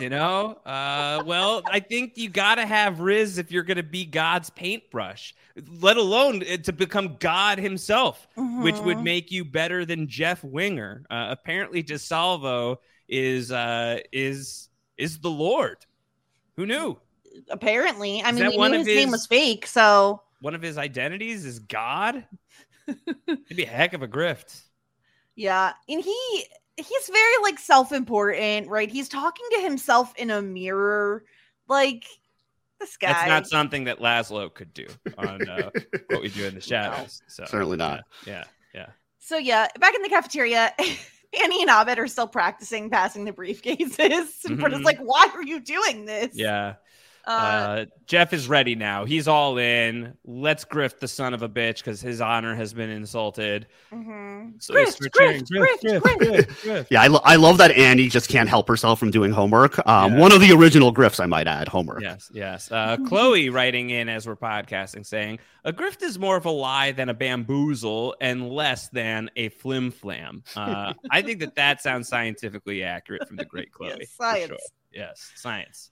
[0.00, 4.48] you know, uh, well, I think you gotta have riz if you're gonna be God's
[4.50, 5.34] paintbrush,
[5.80, 9.02] let alone uh, to become God Himself, which would Mhm.
[9.04, 11.04] make you better than Jeff Winger.
[11.10, 12.78] Uh, apparently, DeSalvo
[13.08, 15.78] is uh, is is the Lord.
[16.56, 16.98] Who knew?
[17.48, 18.22] apparently.
[18.22, 21.58] I mean, we knew of his, name was fake, so One of his identities is
[21.60, 22.26] God.
[22.86, 24.60] It'd be a heck of a grift.
[25.34, 25.72] yeah.
[25.88, 26.44] And he
[26.76, 28.90] he's very like self-important, right?
[28.90, 31.24] He's talking to himself in a mirror,
[31.68, 32.04] like
[32.80, 33.12] this guy.
[33.12, 34.86] That's not something that Laszlo could do
[35.18, 35.70] on uh,
[36.08, 37.22] what we do in the shadows.
[37.28, 38.02] So Certainly not.
[38.26, 38.88] Yeah, yeah.
[39.18, 40.72] So yeah, back in the cafeteria,
[41.42, 44.44] Annie and Abed are still practicing passing the briefcases.
[44.44, 44.84] And Britta's Mhm.
[44.84, 46.74] like, "Why are you doing this?" yeah.
[47.26, 49.04] Uh, Uh, Jeff is ready now.
[49.04, 50.14] He's all in.
[50.24, 53.66] Let's grift the son of a bitch because his honor has been insulted.
[53.92, 54.60] mhm.
[54.62, 56.46] So they Grift, grift, grift, grift.
[56.62, 56.86] grift.
[56.90, 59.78] Yeah, I, lo- I love that Annie just can't help herself from doing homework.
[59.86, 60.18] Um, Yeah.
[60.18, 62.02] One of the original grifts, I might add, homework.
[62.02, 62.70] Yes, yes.
[62.72, 66.90] Uh, Chloe writing in as we're podcasting saying a grift is more of a lie
[66.92, 70.42] than a bamboozle and less than a flim flam.
[70.56, 73.94] Uh, I think that that sounds scientifically accurate from the great Chloe.
[74.00, 74.46] Yes, science.
[74.48, 74.58] sure.
[74.92, 75.90] Yes, science.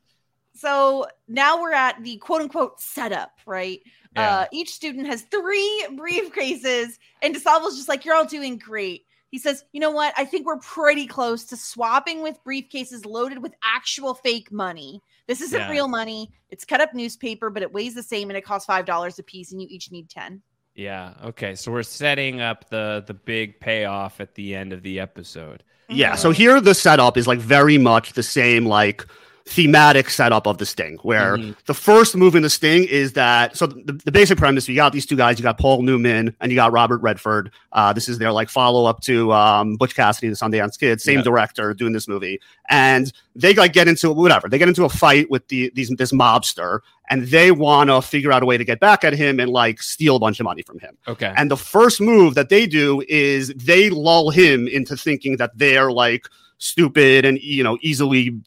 [0.55, 3.81] So now we're at the quote unquote setup, right?
[4.17, 4.39] Yeah.
[4.41, 9.05] Uh, each student has three briefcases, and DeSalvo's just like, You're all doing great.
[9.31, 10.13] He says, You know what?
[10.17, 15.01] I think we're pretty close to swapping with briefcases loaded with actual fake money.
[15.29, 15.71] This isn't Yeah.
[15.71, 16.33] real money.
[16.51, 19.53] It's cut up newspaper, but it weighs the same and it costs $5 a piece,
[19.53, 20.43] and you each need 10.
[20.75, 21.15] Yeah.
[21.25, 21.55] Okay.
[21.55, 25.63] So we're setting up the the big payoff at the end of the episode.
[25.89, 26.13] Yeah.
[26.15, 26.19] Mhm.
[26.19, 29.05] So here the setup is like very much the same like
[29.51, 31.57] thematic setup of the Sting, where Mhm.
[31.67, 34.93] the first move in the Sting is that so the, the basic premise you got
[34.93, 37.51] these two guys, you got Paul Newman and you got Robert Redford.
[37.73, 41.01] Uh, this is their like follow up to um, Butch Cassidy, and the Sundance Kid,
[41.01, 41.23] same Yeah.
[41.25, 45.31] director doing this movie, and they like get into whatever they get into a fight
[45.31, 48.79] with the these this mobster, and they want to figure out a way to get
[48.79, 50.97] back at him and like steal a bunch of money from him.
[51.09, 51.33] Okay.
[51.37, 55.91] And the first move that they do is they lull him into thinking that they're
[55.91, 56.27] like
[56.59, 58.39] stupid and you know easily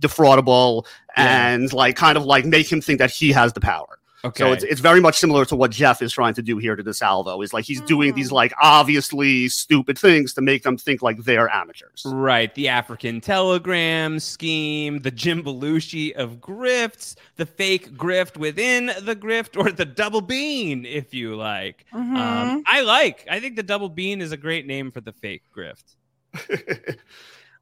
[0.00, 0.84] defraudable
[1.16, 1.48] Yeah.
[1.52, 3.98] and like kind of like make him think that he has the power.
[4.24, 4.42] okay.
[4.42, 6.82] So it's it's very much similar to what Jeff is trying to do here to
[6.82, 8.34] DeSalvo is like he's doing these Hmm.
[8.34, 12.02] like obviously stupid things to make them think like they're amateurs.
[12.04, 19.14] Right, the African telegram scheme, the Jim Belushi of grifts, the fake grift within the
[19.16, 21.84] grift, or the double bean, if you like.
[21.94, 22.16] Mm-hmm.
[22.16, 23.24] Um, I like.
[23.30, 25.94] I think the double bean is a great name for the fake grift.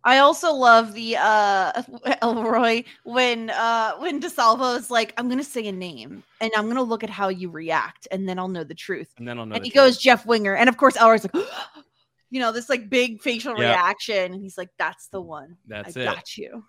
[0.07, 1.83] I also love the uh
[2.23, 6.83] Elroy when uh when DeSalvo is like, I'm gonna say a name and I'm gonna
[6.83, 9.09] look at how you react and then I'll know the truth.
[9.19, 9.57] And then I'll know.
[9.57, 9.83] and he truth.
[9.85, 11.45] goes Jeff Winger, and of course Elroy's like,
[12.31, 13.71] you know, this like big facial Yeah.
[13.71, 15.57] reaction, and he's like, That's the one.
[15.67, 16.05] That's I it.
[16.05, 16.65] got you.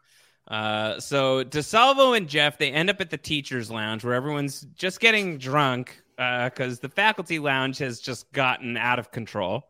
[0.47, 4.99] Uh, so DeSalvo and Jeff they end up at the teachers' lounge where everyone's just
[4.99, 9.67] getting drunk because the faculty lounge has just gotten out of control.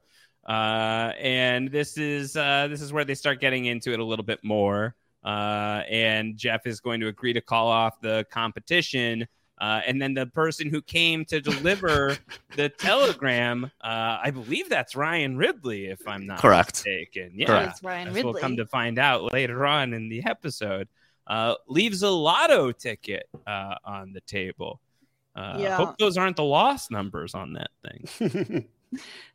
[0.47, 4.25] Uh, and this is uh, this is where they start getting into it a little
[4.25, 4.95] bit more.
[5.23, 9.27] Uh, and Jeff is going to agree to call off the competition.
[9.59, 12.15] Uh, and then the person who came to deliver
[12.55, 16.75] the telegram, uh, I believe that's Ryan Ridley, if I'm not Correct.
[16.85, 17.31] mistaken.
[17.33, 17.71] Yeah, Correct.
[17.71, 18.23] It's Ryan Ridley.
[18.33, 20.87] we'll come to find out later on in the episode,
[21.25, 24.79] uh, leaves a lotto ticket uh, on the table.
[25.35, 25.75] Uh, Yeah.
[25.75, 28.67] Hope those aren't the lost numbers on that thing.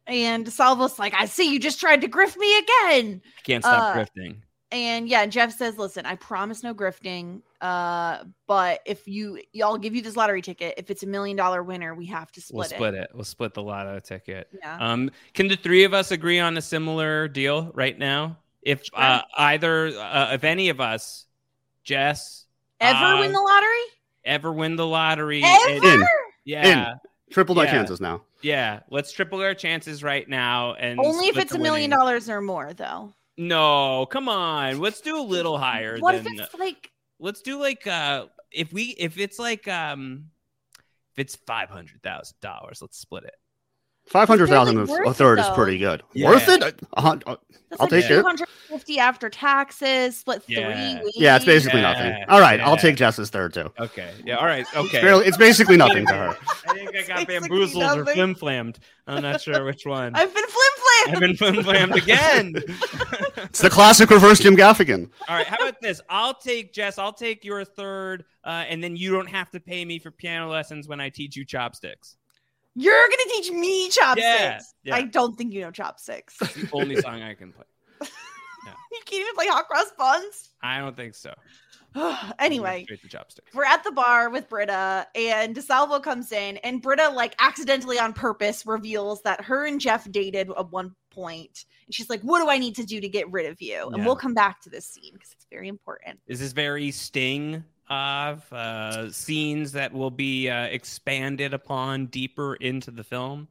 [0.07, 3.23] and Salvo's like, I see you just tried to grift me again.
[3.45, 4.37] Can't stop Uh, grifting.
[4.71, 7.43] And yeah, Jeff says, "Listen, I promise no grifting.
[7.61, 11.63] Uh, but if you, y'all give you this lottery ticket, if it's a million dollar
[11.63, 13.11] winner, we have to split We'll split, split it.
[13.13, 14.49] We'll split the lotto ticket.
[14.59, 14.79] Yeah.
[14.81, 18.39] Um, can the three of us agree on a similar deal right now?
[18.63, 21.27] If uh, either, uh, if any of us,
[21.85, 22.47] Jess,
[22.81, 23.69] Ever uh, win the lottery?
[24.25, 25.87] ever win the lottery, Ever?
[25.87, 26.05] and-
[26.47, 27.01] yeah, Triple
[27.37, 27.71] my Yeah.
[27.71, 28.23] chances now.
[28.43, 31.99] yeah, let's triple our chances right now, and Only if it's a million winnings.
[32.01, 33.13] dollars or more, though.
[33.39, 34.79] No, come on.
[34.81, 38.95] Let's do a little higher What if it's like let's do like uh if we
[38.99, 40.27] if it's like um
[41.13, 43.35] if it's five hundred thousand dollars, let's split it.
[44.13, 46.03] Five hundred thousand barely worth a it, third is pretty good.
[46.13, 46.29] Yeah.
[46.29, 46.63] Worth it?
[46.63, 46.71] Uh,
[47.27, 47.37] uh,
[47.81, 48.21] I'll like take it.
[48.21, 51.03] 250 after taxes, split three Yeah.
[51.03, 51.17] weeks?
[51.17, 52.25] yeah, it's basically Yeah, nothing.
[52.29, 53.73] All right, I'll take Jess's third too.
[53.81, 54.13] Okay.
[54.27, 54.67] Yeah, all right.
[54.77, 54.99] Okay.
[54.99, 56.37] It's, barely, it's basically nothing to her.
[56.69, 58.15] I think I got Basically bamboozled or nothing.
[58.15, 58.79] flim flammed.
[59.07, 60.15] I'm not sure which one.
[60.15, 61.15] I've been flimflammed.
[61.15, 62.57] I've been flim flammed again.
[63.45, 65.11] It's the classic reverse Jim Gaffigan.
[65.29, 66.01] All right, how about this?
[66.09, 66.97] I'll take Jess.
[66.99, 70.49] I'll take your third, uh, and then you don't have to pay me for piano
[70.51, 72.17] lessons when I teach you chopsticks.
[72.75, 74.25] You're gonna teach me chopsticks.
[74.25, 74.95] Yeah, yeah.
[74.97, 76.37] I don't think you know chopsticks.
[76.41, 77.65] It's the only song I can play.
[78.01, 80.51] you can't even play hot cross buns.
[80.63, 81.35] I don't think so.
[82.39, 83.53] anyway, straight chopsticks.
[83.55, 88.15] we're at the bar with Britta, and DeSalvo comes in, and Britta, like, accidentally on
[88.15, 91.67] purpose reveals that her and Jeff dated at one point.
[91.87, 93.89] And she's like, What do I need to do to get rid of you?
[93.89, 94.07] And Yeah.
[94.07, 96.21] we'll come back to this scene because it's very important.
[96.27, 102.91] Is this very sting of uh, scenes that will be uh, expanded upon deeper into
[102.91, 103.49] the film?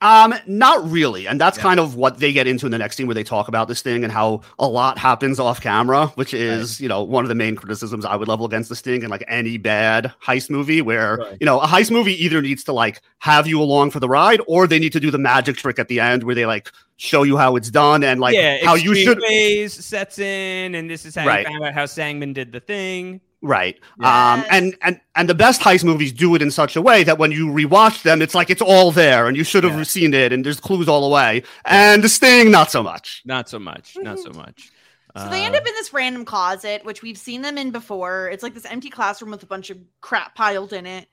[0.00, 1.62] Um, not really, and that's Yeah.
[1.64, 3.82] kind of what they get into in the next scene where they talk about this
[3.82, 7.34] thing and how a lot happens off camera, which is you know one of the
[7.34, 11.16] main criticisms I would level against this thing and like any bad heist movie where
[11.16, 11.36] Right.
[11.40, 14.40] you know a heist movie either needs to like have you along for the ride
[14.46, 17.24] or they need to do the magic trick at the end where they like show
[17.24, 21.06] you how it's done and like yeah, how you should Ways sets in, and this
[21.06, 21.44] is how Right.
[21.44, 23.20] you found out how Sangman did the thing.
[23.40, 23.78] Right.
[24.00, 27.18] Um, and, and, and the best heist movies do it in such a way that
[27.18, 29.82] when you rewatch them, it's like it's all there and you should have Yeah.
[29.84, 31.44] seen it and there's clues all the way.
[31.64, 33.22] And the sting, not so much.
[33.24, 33.96] Not so much.
[33.96, 34.70] Not so much.
[35.16, 38.28] So they end Uh, up in this random closet, which we've seen them in before.
[38.28, 41.08] It's like this empty classroom with a bunch of crap piled in it.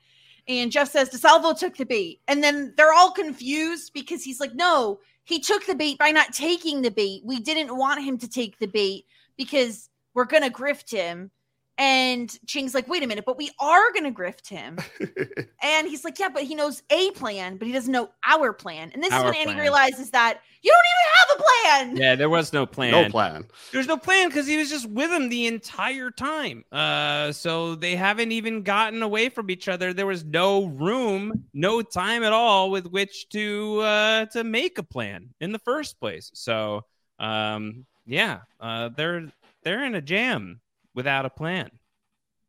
[0.48, 2.20] And Jeff says DeSalvo took the bait.
[2.28, 6.32] And then they're all confused because he's like, no, he took the bait by not
[6.32, 7.22] taking the bait.
[7.24, 11.30] We didn't want him to take the bait because we're going to grift him.
[11.78, 14.78] And Chang's like, wait a minute, but we are going to grift him.
[15.62, 18.90] and he's like, yeah, but he knows a plan, but he doesn't know our plan.
[18.94, 19.58] And this Our is when Annie plan.
[19.58, 21.96] realizes that you don't even have a plan.
[22.02, 22.92] yeah, there was no plan.
[22.92, 23.44] No plan.
[23.72, 26.64] There's no plan because he was just with him the entire time.
[26.72, 29.92] Uh, so they haven't even gotten away from each other.
[29.92, 34.82] There was no room, no time at all with which to uh, to make a
[34.82, 36.30] plan in the first place.
[36.32, 36.84] So
[37.18, 39.30] um, yeah, uh, they're
[39.62, 40.60] they're in a jam
[40.96, 41.70] without a plan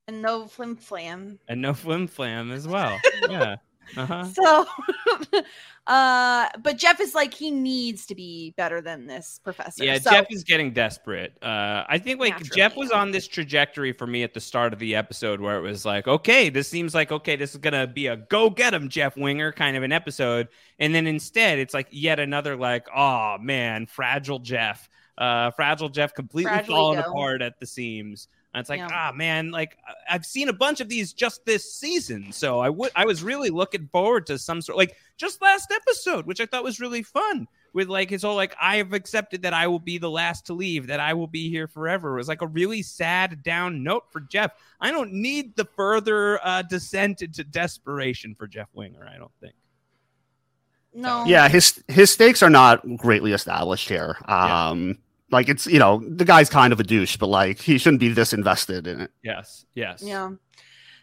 [0.07, 1.37] And no flim flam.
[1.47, 2.97] and no flim flam as well.
[3.29, 3.57] yeah.
[3.95, 4.25] Uh-huh.
[4.25, 4.65] So,
[5.87, 9.83] uh, but Jeff is like he needs to be better than this professor.
[9.85, 11.37] Yeah, So- Jeff is getting desperate.
[11.41, 12.55] Uh, I think like Naturally.
[12.57, 15.61] Jeff was on this trajectory for me at the start of the episode where it
[15.61, 18.89] was like, okay, this seems like okay, this is gonna be a go get him,
[18.89, 23.37] Jeff Winger kind of an episode, and then instead it's like yet another like, oh
[23.39, 28.27] man, fragile Jeff, uh, fragile Jeff completely Fragile falling apart at the seams.
[28.53, 28.87] And it's like, Yeah.
[28.91, 32.69] ah man, like I- I've seen a bunch of these just this season, so I
[32.69, 36.45] would I was really looking forward to some sort like just last episode, which I
[36.45, 39.79] thought was really fun with like his whole like I have accepted that I will
[39.79, 42.13] be the last to leave, that I will be here forever.
[42.15, 44.51] It was like a really sad down note for Jeff.
[44.81, 49.05] I don't need the further uh, descent into desperation for Jeff Winger.
[49.13, 49.53] I don't think.
[50.93, 54.15] no, Yeah, his his stakes are not greatly established here.
[54.27, 54.69] Yeah.
[55.29, 58.09] Like it's you know the guy's kind of a douche, but like he shouldn't be
[58.09, 59.11] this invested in it.
[59.23, 60.31] Yes, yes, yeah.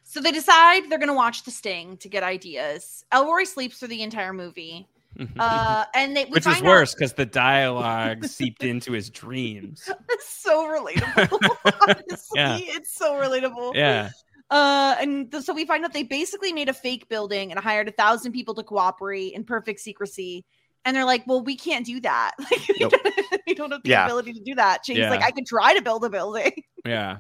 [0.03, 3.05] So they decide they're gonna watch The Sting to get ideas.
[3.13, 4.89] Elroy sleeps through the entire movie,
[5.39, 9.89] uh, and they Which is worse because the dialogue seeped into his dreams.
[10.11, 11.57] It's so relatable.
[11.83, 12.59] Honestly, Yeah.
[12.61, 13.75] it's so relatable.
[13.75, 14.11] Yeah,
[14.51, 17.89] Uh, and th- so we find out they basically made a fake building and hired
[17.89, 20.45] a thousand people to cooperate in perfect secrecy.
[20.85, 22.33] And they're like, well, we can't do that.
[22.51, 22.93] Like, we Nope.
[22.93, 24.05] don't- we don't have the Yeah.
[24.07, 24.83] ability to do that.
[24.83, 25.11] Chang's Yeah.
[25.11, 26.53] like, I could try to build a building.
[26.85, 27.19] Yeah.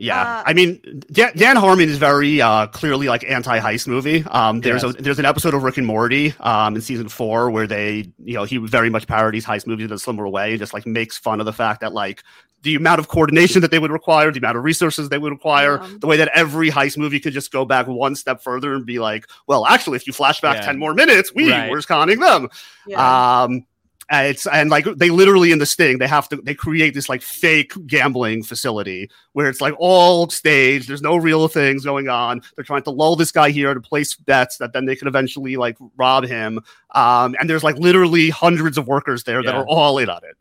[0.00, 0.80] Yeah, Uh, I mean,
[1.10, 4.22] Dan, Dan Harmon is very uh, clearly like anti-heist movie.
[4.30, 4.94] Um, there's Yes.
[4.96, 8.34] a there's an episode of Rick and Morty um, in season four where they, you
[8.34, 11.18] know, he very much parodies heist movies in a similar way and just like makes
[11.18, 12.22] fun of the fact that like
[12.62, 15.80] the amount of coordination that they would require, the amount of resources they would require,
[15.82, 15.88] Yeah.
[16.00, 19.00] the way that every heist movie could just go back one step further and be
[19.00, 20.66] like, well, actually, if you flash back Yeah.
[20.66, 21.70] ten more minutes, we Right.
[21.70, 22.48] were conning them.
[22.96, 23.64] Um,
[24.10, 27.08] and it's and like they literally in the sting they have to they create this
[27.08, 30.88] like fake gambling facility where it's like all staged.
[30.88, 32.42] There's no real things going on.
[32.56, 35.56] They're trying to lull this guy here to place bets that then they can eventually
[35.56, 36.60] like rob him.
[36.94, 40.36] Um, and there's like literally hundreds of workers there that are all in on it.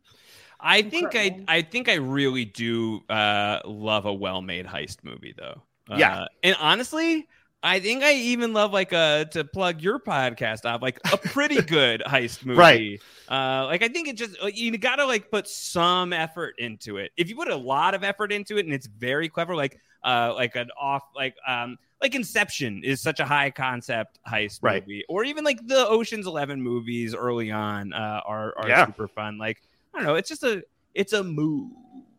[0.59, 1.45] I think I Incredible.
[1.47, 5.61] I think I really do uh love a well-made heist movie though.
[5.89, 6.21] Yeah.
[6.21, 7.27] Uh, and honestly,
[7.63, 11.61] I think I even love like uh to plug your podcast off like a pretty
[11.61, 12.59] good heist movie.
[12.59, 13.01] Right.
[13.29, 16.97] Uh like I think it just like, you got to like put some effort into
[16.97, 17.11] it.
[17.17, 20.33] If you put a lot of effort into it and it's very clever like uh
[20.35, 24.83] like an off like um like Inception is such a high concept heist Right.
[24.83, 28.85] movie, or even like the Ocean's Eleven movies early on uh, are are Yeah.
[28.85, 29.39] super fun.
[29.39, 31.71] Like I don't know, it's just a it's a move.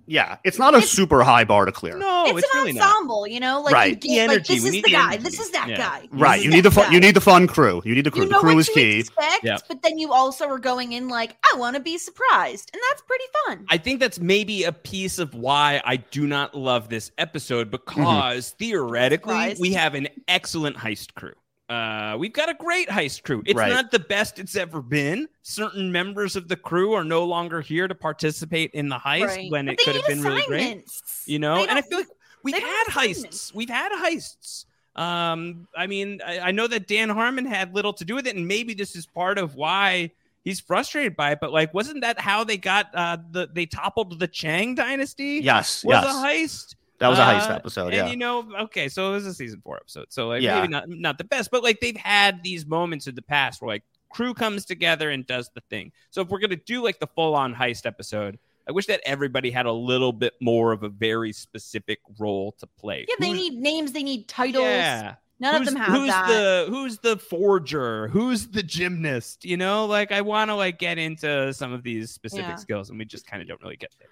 [0.08, 1.98] Yeah, it's not a It's- super high bar to clear.
[1.98, 2.88] No, it's, it's, an really not.
[2.88, 4.00] ensemble, you know, like you Right.
[4.00, 5.22] The get, like energy, this we is the the guy, energy.
[5.24, 5.76] this is that Yeah.
[5.76, 6.92] guy, Right, you need the fun.
[6.92, 7.82] You need the fun crew.
[7.84, 8.22] You need the crew.
[8.22, 9.00] You the know crew what is key.
[9.00, 9.62] expect, Yep.
[9.68, 13.02] but then you also are going in like, I want to be surprised, and that's
[13.02, 13.66] pretty fun.
[13.68, 18.00] I think that's maybe a piece of why I do not love this episode mm-hmm.
[18.00, 19.60] because theoretically Surprised.
[19.60, 21.34] we have an excellent heist crew.
[21.68, 23.42] Uh, we've got a great heist crew.
[23.44, 23.70] It's Right.
[23.70, 25.28] not the best it's ever been.
[25.42, 29.50] Certain members of the crew are no longer here to participate in the heist Right.
[29.50, 30.90] when But it could have need been really great.
[31.26, 32.08] you know and i feel like
[32.42, 34.64] we've had heists we've had heists
[34.96, 38.34] um i mean I, I know that dan harmon had little to do with it
[38.36, 40.10] and maybe this is part of why
[40.44, 44.18] he's frustrated by it but like wasn't that how they got uh the they toppled
[44.18, 46.04] the chang dynasty Yes, was yes.
[46.06, 47.94] a heist that was a heist Uh, episode.
[47.94, 50.60] and you know okay so it was a season four episode so like Yeah.
[50.60, 53.68] maybe not not the best but like they've had these moments in the past where
[53.68, 57.06] like crew comes together and does the thing so if we're gonna do like the
[57.06, 61.32] full-on heist episode I wish that everybody had a little bit more of a very
[61.32, 63.06] specific role to play.
[63.08, 64.62] Yeah, they Who's- need names, they need titles.
[64.64, 65.14] Yeah.
[65.40, 66.26] None who's, of them have who's that.
[66.28, 68.08] the who's the forger?
[68.08, 69.44] Who's the gymnast?
[69.46, 72.54] You know, like I want to like get into some of these specific Yeah.
[72.56, 74.08] skills, and we just kind of don't really get there.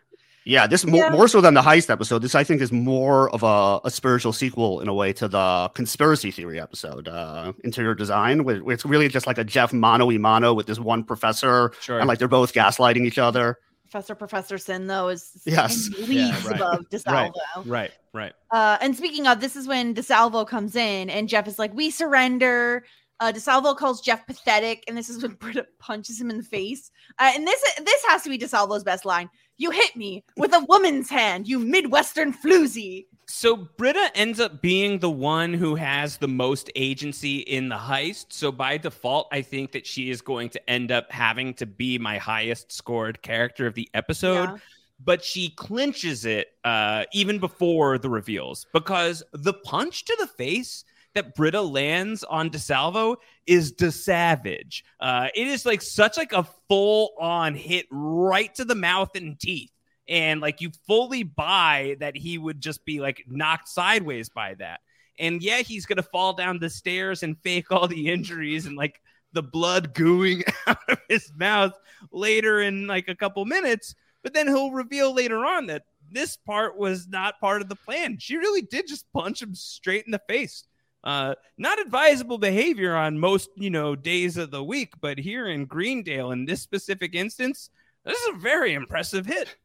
[0.49, 1.11] Yeah, this more, Yeah.
[1.11, 2.21] more so than the heist episode.
[2.21, 5.69] This I think is more of a, a spiritual sequel in a way to the
[5.75, 10.07] conspiracy theory episode, uh, interior design, where, where it's really just like a Jeff mano
[10.07, 11.99] y mano with this one professor, Sure.
[11.99, 13.59] and like they're both gaslighting each other.
[13.91, 15.89] Professor Professor Sin though is Yes.
[15.99, 16.57] leagues Yeah, right.
[16.61, 17.33] above DeSalvo.
[17.65, 18.33] right, right.
[18.53, 21.91] Uh, and speaking of, this is when DeSalvo comes in, and Jeff is like, "We
[21.91, 22.85] surrender."
[23.19, 26.91] Uh, DeSalvo calls Jeff pathetic, and this is when Britta punches him in the face.
[27.19, 29.29] Uh, and this this has to be DeSalvo's best line.
[29.59, 33.07] You hit me with a woman's hand, you Midwestern floozy.
[33.29, 38.27] So Britta ends up being the one who has the most agency in the heist.
[38.29, 41.99] So by default, I think that she is going to end up having to be
[41.99, 44.51] my highest scored character of the episode.
[44.51, 44.57] Yeah.
[45.05, 50.85] But she clinches it uh, even before the reveals because the punch to the face
[51.17, 54.83] that Britta lands on DeSalvo is DeSavage.
[55.01, 59.39] Uh, it is like such like a full on hit right to the mouth and
[59.39, 59.71] teeth
[60.09, 64.81] and like you fully buy that he would just be like knocked sideways by that.
[65.19, 69.01] And yeah, he's gonna fall down the stairs and fake all the injuries and like
[69.33, 71.73] the blood gooing out of his mouth
[72.13, 73.95] later in like a couple minutes.
[74.23, 78.19] But then he'll reveal later on that this part was not part of the plan.
[78.19, 80.65] She really did just punch him straight in the face.
[81.05, 85.65] Uh, not advisable behavior on most, you know, days of the week, but here in
[85.67, 87.71] Greendale, in this specific instance,
[88.05, 89.57] this is a very impressive hit.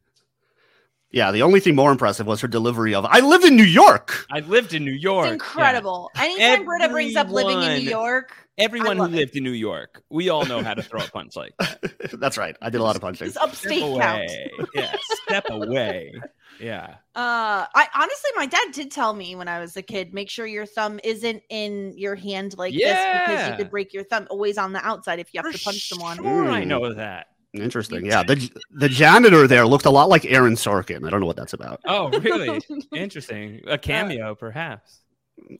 [1.13, 4.25] Yeah, the only thing more impressive was her delivery of "I live in New York."
[4.31, 5.25] I lived in New York.
[5.25, 6.09] It's incredible.
[6.15, 9.17] Anytime Britta brings up living in New York, Everyone who love it.
[9.17, 11.81] lived in New York, we all know how to throw a punch like that.
[12.19, 12.55] That's right.
[12.61, 13.25] I did a lot of punching.
[13.27, 14.21] this Step upstate count.
[14.29, 14.51] away.
[14.75, 16.13] Yeah, step away.
[16.61, 16.95] Yeah.
[17.15, 20.45] Uh, I honestly, my dad did tell me when I was a kid, make sure
[20.45, 24.27] your thumb isn't in your hand like this because you could break your thumb.
[24.29, 26.17] Always on the outside if you have For to punch someone.
[26.17, 26.67] Sure, I Mm.
[26.67, 27.27] know that.
[27.53, 28.05] Interesting.
[28.05, 31.05] Yeah, the the janitor there looked a lot like Aaron Sorkin.
[31.05, 31.81] I don't know what that's about.
[31.85, 32.61] Oh, really?
[32.93, 33.61] Interesting.
[33.67, 35.01] A cameo, perhaps.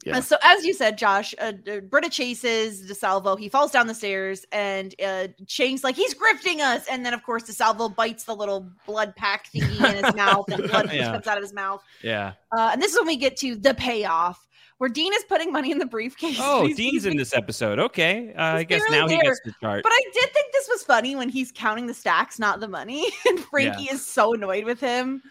[0.06, 0.20] Yeah.
[0.22, 3.38] So as you said, Josh, uh, uh, Britta chases DeSalvo.
[3.38, 7.24] He falls down the stairs, and uh, Chang's like, "He's grifting us!" And then, of
[7.24, 11.12] course, DeSalvo bites the little blood pack thingy in his mouth, and blood Yeah.
[11.12, 11.84] comes out of his mouth.
[12.04, 12.34] Yeah.
[12.52, 15.72] Uh, and this is when we get to the payoff, where Dean is putting money
[15.72, 16.38] in the briefcase.
[16.40, 17.80] Oh, He's- Dean's he's in this episode.
[17.80, 18.34] Okay.
[18.38, 19.84] Uh, I guess now he gets the chart.
[19.84, 23.06] But I did think this was funny when he's counting the stacks, not the money.
[23.28, 25.22] And Frankie is so annoyed with him.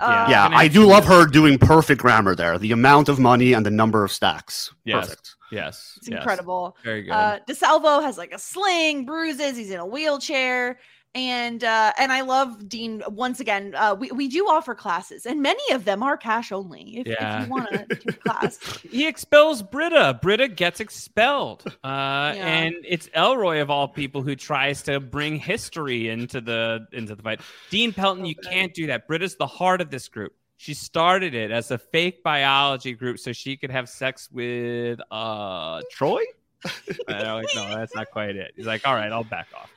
[0.00, 0.24] Yeah.
[0.24, 2.58] Uh, yeah, I I do love her doing perfect grammar there.
[2.58, 4.72] The amount of money and the number of stacks.
[4.84, 5.08] Yes.
[5.08, 5.36] Perfect.
[5.50, 5.94] yes.
[5.96, 6.18] It's yes.
[6.18, 6.76] incredible.
[6.84, 7.12] Very good.
[7.12, 9.56] Uh, DeSalvo has like a sling, bruises.
[9.56, 10.78] He's in a wheelchair,
[11.14, 13.74] and uh, and I love Dean once again.
[13.76, 16.98] Uh, we we do offer classes, and many of them are cash only.
[16.98, 17.42] If, Yeah.
[17.42, 20.18] if you want to take a class, he expels Britta.
[20.22, 21.64] Britta gets expelled.
[21.82, 27.14] Uh, and it's Elroy of all people who tries to bring history into the into
[27.14, 27.40] the fight.
[27.70, 29.06] Dean Pelton, you can't do that.
[29.08, 30.34] Britta's the heart of this group.
[30.56, 35.80] She started it as a fake biology group so she could have sex with uh
[35.90, 36.22] Troy.
[37.08, 38.52] I don't like, no, that's not quite it.
[38.56, 39.70] He's like, all right, I'll back off.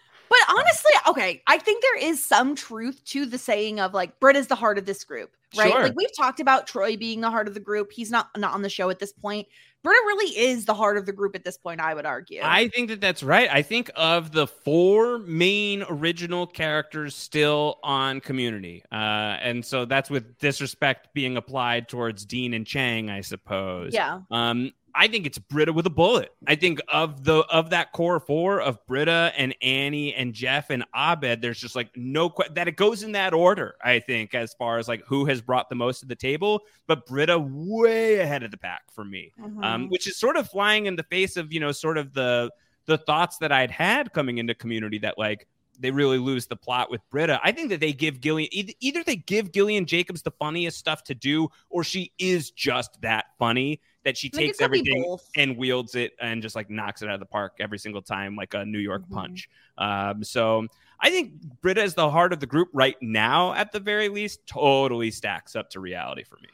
[0.50, 4.48] Honestly, okay, I think there is some truth to the saying of like Brit Britta's
[4.48, 5.70] the heart of this group, right?
[5.70, 5.84] Sure.
[5.84, 7.92] Like we've talked about Troy being the heart of the group.
[7.92, 9.46] He's not not on the show at this point.
[9.84, 11.82] Britta really is the heart of the group at this point.
[11.82, 12.40] I would argue.
[12.42, 13.50] I think that that's right.
[13.52, 18.96] I think of the four main original characters still on Community, uh,
[19.42, 23.94] and so that's with disrespect being applied towards Dean and Chang, I suppose.
[23.94, 24.20] yeah.
[24.32, 26.34] Um, I think it's Britta with a bullet.
[26.48, 30.84] I think of the of that core four of Britta and Annie and Jeff and
[30.96, 33.76] Abed, there's just like no que- that it goes in that order.
[33.84, 37.06] I think as far as like who has brought the most to the table, but
[37.06, 39.64] Britta way ahead of the pack for me Mhm.
[39.64, 42.52] um, which is sort of flying in the face of you know sort of the
[42.86, 45.48] the thoughts that I'd had coming into community that like
[45.80, 47.40] they really lose the plot with Britta.
[47.44, 51.04] I think that they give Gillian either, either they give Gillian Jacobs the funniest stuff
[51.06, 54.64] to do, or she is just that funny that she I think it takes could
[54.66, 58.02] everything and wields it and just like knocks it out of the park every single
[58.02, 59.14] time, like a New York Mhm.
[59.14, 59.50] punch.
[59.78, 60.66] Um, so
[61.00, 64.46] I think Britta is the heart of the group right now, at the very least.
[64.48, 66.50] Totally stacks up to reality for me.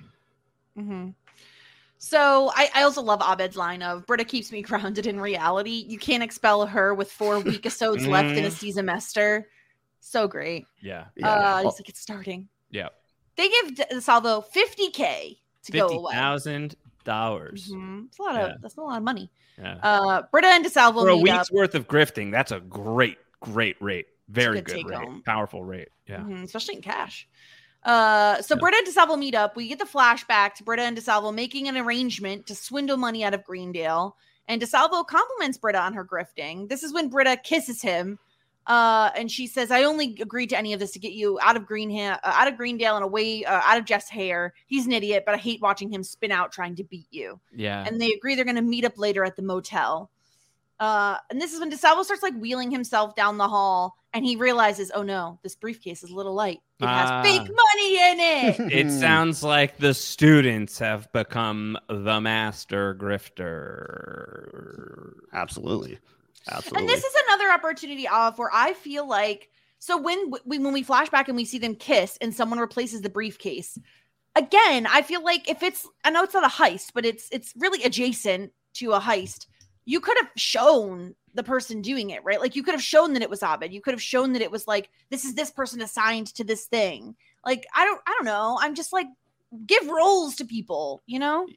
[0.83, 1.09] hmm
[1.99, 5.85] So I, I also love Abed's line of Britta keeps me grounded in reality.
[5.87, 8.73] You can't expel her with four week episodes left in a Mhm.
[8.73, 9.49] semester.
[9.99, 10.65] So great.
[10.81, 11.27] Yeah, Yeah.
[11.29, 12.47] Uh, he's like, it's starting.
[12.69, 12.89] yeah.
[13.35, 16.13] They give D- Salvo 50K to go away.
[16.13, 16.75] thousand
[17.07, 17.71] dollars.
[17.73, 18.05] Mhm.
[18.07, 18.45] It's a lot Yeah.
[18.53, 19.31] of that's a lot of money.
[19.57, 19.77] Yeah.
[19.81, 23.75] Uh, Britta and DeSalvo For a week's up, worth of grifting, that's a great, great
[23.81, 24.05] rate.
[24.29, 24.99] Very good good, rate.
[24.99, 25.23] home.
[25.25, 25.89] Powerful rate.
[26.07, 26.17] Yeah.
[26.19, 27.27] mhm, especially in cash.
[27.83, 28.59] Uh, so Yeah.
[28.59, 29.55] Britta and DeSalvo meet up.
[29.55, 33.33] We get the flashback to Britta and DeSalvo making an arrangement to swindle money out
[33.33, 34.15] of Greendale.
[34.49, 36.69] And DeSalvo compliments Britta on her grifting.
[36.69, 38.19] This is when Britta kisses him.
[38.67, 41.55] Uh, and she says, "I only agreed to any of this to get you out
[41.55, 44.53] of Greenha- uh, out of Greendale and away uh, out of Jeff's hair.
[44.67, 47.85] He's an idiot, but I hate watching him spin out trying to beat you." Yeah.
[47.87, 50.11] and they agree they're going to meet up later at the motel.
[50.79, 54.35] Uh, and this is when DeSalvo starts like wheeling himself down the hall, and he
[54.35, 56.59] realizes, oh no, this briefcase is a little light.
[56.79, 57.23] It Ah.
[57.23, 58.59] has fake money in it.
[58.87, 62.93] it sounds like the students have become the master
[63.91, 65.13] grifter.
[65.33, 65.97] Absolutely.
[66.49, 66.79] Absolutely.
[66.79, 70.83] and this is another opportunity of where I feel like so when we when we
[70.83, 73.77] flash back and we see them kiss and someone replaces the briefcase.
[74.35, 77.53] Again, I feel like if it's I know it's not a heist, but it's it's
[77.57, 79.47] really adjacent to a heist.
[79.85, 82.39] You could have shown the person doing it, right?
[82.39, 83.71] Like you could have shown that it was Abed.
[83.71, 86.65] You could have shown that it was like this is this person assigned to this
[86.65, 87.15] thing.
[87.45, 88.57] Like I don't I don't know.
[88.59, 89.07] I'm just like
[89.65, 91.47] give roles to people, you know?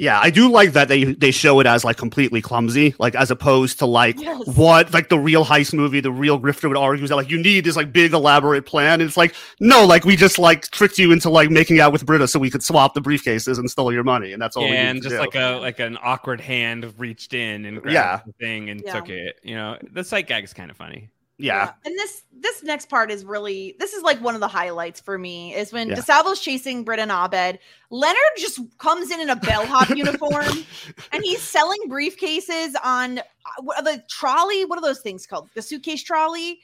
[0.00, 3.30] Yeah, I do like that they they show it as like completely clumsy, like as
[3.30, 4.46] opposed to like Yes.
[4.56, 7.36] what like the real heist movie, the real grifter would argue is that like you
[7.36, 8.94] need this like big elaborate plan.
[8.94, 12.06] And it's like no, like we just like tricked you into like making out with
[12.06, 14.64] Britta so we could swap the briefcases and steal your money, and that's all.
[14.64, 15.20] we and need to just do.
[15.20, 18.20] like a like an awkward hand reached in and grabbed Yeah.
[18.24, 18.92] the thing and Yeah.
[18.94, 19.38] took it.
[19.42, 21.10] You know, the sight gag is kind of funny.
[21.40, 25.00] Yeah, And this this next part is really this is like one of the highlights
[25.00, 25.96] for me is when Yeah.
[25.96, 27.58] DeSalvo's chasing Britt and Abed.
[27.90, 30.46] Leonard just comes in in a bellhop uniform
[31.12, 34.64] and he's selling briefcases on uh, the trolley.
[34.64, 35.48] What are those things called?
[35.54, 36.60] The suitcase trolley.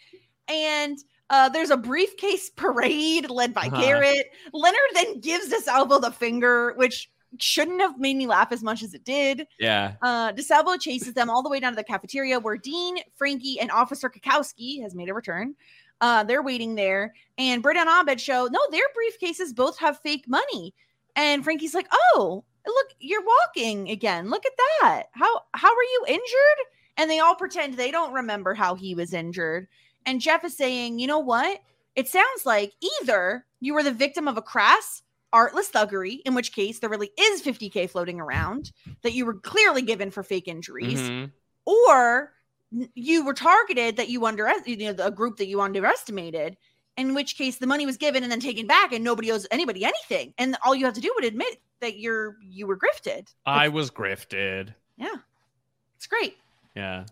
[0.49, 0.99] And
[1.31, 3.81] uh, there's a briefcase parade led by Uh-huh.
[3.81, 4.31] Garrett.
[4.53, 7.11] Leonard then gives DeSalvo the finger, which
[7.43, 9.47] shouldn't have made me laugh as much as it did.
[9.59, 9.95] Yeah.
[10.03, 13.71] Uh, DeSalvo chases them all the way down to the cafeteria where Dean, Frankie, and
[13.71, 15.55] Officer Cackowski has made a return.
[16.01, 20.29] Uh, they're waiting there, and Britt and Abed show no, their briefcases both have fake
[20.29, 20.75] money.
[21.15, 24.29] And Frankie's like, "Oh, look, you're walking again.
[24.29, 25.05] Look at that.
[25.13, 26.67] How how are you injured?"
[26.99, 29.69] And they all pretend they don't remember how he was injured.
[30.05, 31.61] And Jeff is saying, "You know what?
[31.95, 35.03] It sounds like either you were the victim of a crass."
[35.37, 38.73] Artless thuggery, in which case there really is 50k floating around
[39.03, 41.31] that you were clearly given for fake injuries, Mhm.
[41.67, 42.33] or
[42.95, 46.57] you were targeted that you under you know a group that you underestimated
[46.97, 49.85] in which case the money was given and then taken back and nobody owes anybody
[49.85, 50.33] anything.
[50.39, 53.29] And all you have to do would admit that you're you were grifted.
[53.45, 54.75] I was grifted.
[54.97, 55.17] Yeah.
[55.97, 56.39] It's great.
[56.75, 57.05] Yeah.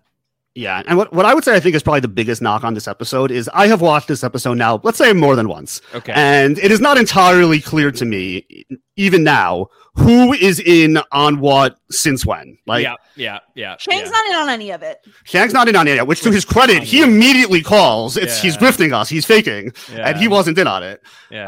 [0.56, 2.74] Yeah, and what, what I would say I think is probably the biggest knock on
[2.74, 6.12] this episode is I have watched this episode now, let's say more than once, Okay.
[6.14, 8.64] and it is not entirely clear to me,
[8.96, 12.56] even now, who is in on what since when.
[12.66, 12.94] Like yeah.
[13.16, 13.38] Yeah.
[13.54, 13.76] Yeah.
[13.76, 14.10] Chang's yeah.
[14.10, 14.98] not in on any of it.
[15.24, 18.16] Chang's not in on any of it which to his credit, he immediately calls.
[18.16, 20.08] It's he's grifting us, he's faking, Yeah.
[20.08, 21.00] and he wasn't in on it.
[21.30, 21.46] Yeah.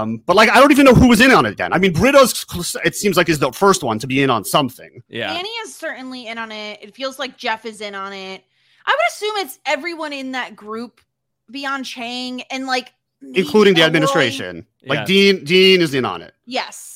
[0.00, 1.72] Um, but like I don't even know who was in on it again.
[1.74, 2.44] I mean, Britta's
[2.84, 5.02] it seems like is the first one to be in on something.
[5.08, 5.32] yeah.
[5.32, 6.78] Annie is certainly in on it.
[6.82, 8.42] It feels like Jeff is in on it.
[8.86, 11.00] I would assume it's everyone in that group
[11.50, 12.92] beyond Chang and like
[13.34, 14.66] including the administration.
[14.80, 14.94] Yeah.
[14.94, 16.34] Like Dean, Dean is in on it.
[16.44, 16.95] Yes.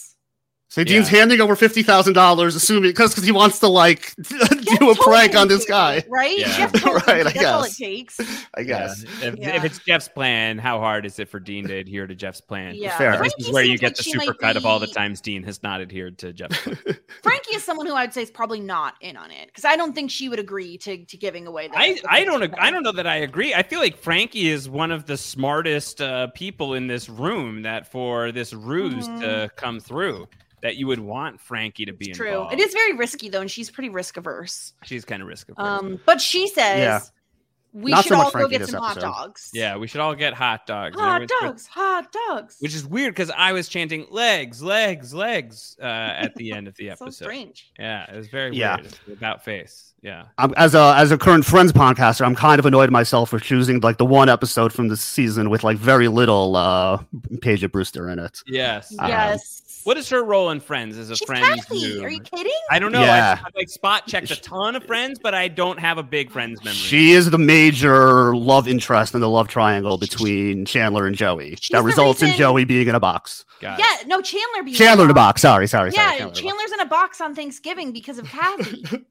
[0.73, 1.19] So Dean's Yeah.
[1.19, 4.95] handing over fifty thousand dollars, assuming because because he wants to like Jeff do a
[4.95, 6.05] prank on this to, guy.
[6.09, 6.39] right?
[6.39, 6.57] Yeah.
[6.57, 7.27] Jeff told Right.
[7.27, 7.77] I That's all it guess.
[7.77, 8.21] takes.
[8.55, 8.63] I Yeah.
[8.63, 9.03] guess.
[9.21, 9.57] If, Yeah.
[9.57, 12.77] if it's Jeff's plan, how hard is it for Dean to adhere to Jeff's plan?
[12.77, 12.97] Yeah.
[12.97, 13.11] Fair.
[13.11, 14.87] This Frankie is where you get like the she super might cut of all the
[14.87, 16.79] times Dean has not adhered to Jeff's plan.
[17.25, 19.75] Frankie is someone who I would say is probably not in on it because I
[19.75, 21.67] don't think she would agree to to giving away.
[21.67, 23.55] The, I, the I don't ag- I don't know that I agree.
[23.55, 27.63] I feel like Frankie is one of the smartest uh, people in this room.
[27.63, 29.21] That for this ruse Mhm.
[29.21, 30.29] to come through,
[30.63, 32.29] that you would want Frankie to be It's true.
[32.29, 32.53] involved.
[32.55, 34.73] It is very risky though, and she's pretty risk averse.
[34.85, 35.65] She's kind of risk averse.
[35.67, 37.01] Um, but she says Yeah.
[37.73, 39.51] we Not should so much all go get this some hot dogs.
[39.55, 40.97] yeah, we should all get hot dogs.
[40.97, 42.57] hot everyone's- dogs, hot dogs.
[42.61, 46.75] Which is weird because I was chanting legs, legs, legs uh, at the end of
[46.77, 47.25] the so episode.
[47.25, 47.71] strange.
[47.79, 48.77] Yeah, it was very Yeah.
[48.77, 48.87] weird.
[48.87, 49.90] It's about face.
[50.03, 50.27] Yeah.
[50.39, 53.39] I'm, as a as a current Friends podcaster, I'm kind of annoyed at myself for
[53.39, 57.03] choosing like the one episode from the season with like very little uh
[57.43, 58.41] Paget Brewster in it.
[58.47, 58.95] Yes.
[58.99, 59.63] Um, yes.
[59.85, 61.43] What is her role in Friends as a She's friend?
[61.43, 62.05] Kathy.
[62.05, 62.53] Are you kidding?
[62.71, 63.01] I don't know.
[63.01, 63.39] Yeah.
[63.43, 66.31] I, I like spot checked a ton of friends, but I don't have a big
[66.31, 66.77] friends memory.
[66.77, 71.57] She is the major love interest in the love triangle between Chandler and Joey.
[71.57, 73.47] She's that the results in Joey being in a box.
[73.61, 73.85] Got it.
[73.85, 74.63] Yeah, no, Chandler.
[74.65, 75.33] Being Chandler in a box.
[75.33, 75.43] box.
[75.43, 76.19] Sorry, sorry, sorry.
[76.19, 76.41] Yeah, Chandler in a box.
[76.41, 78.85] Chandler's in a box on Thanksgiving because of Kathy.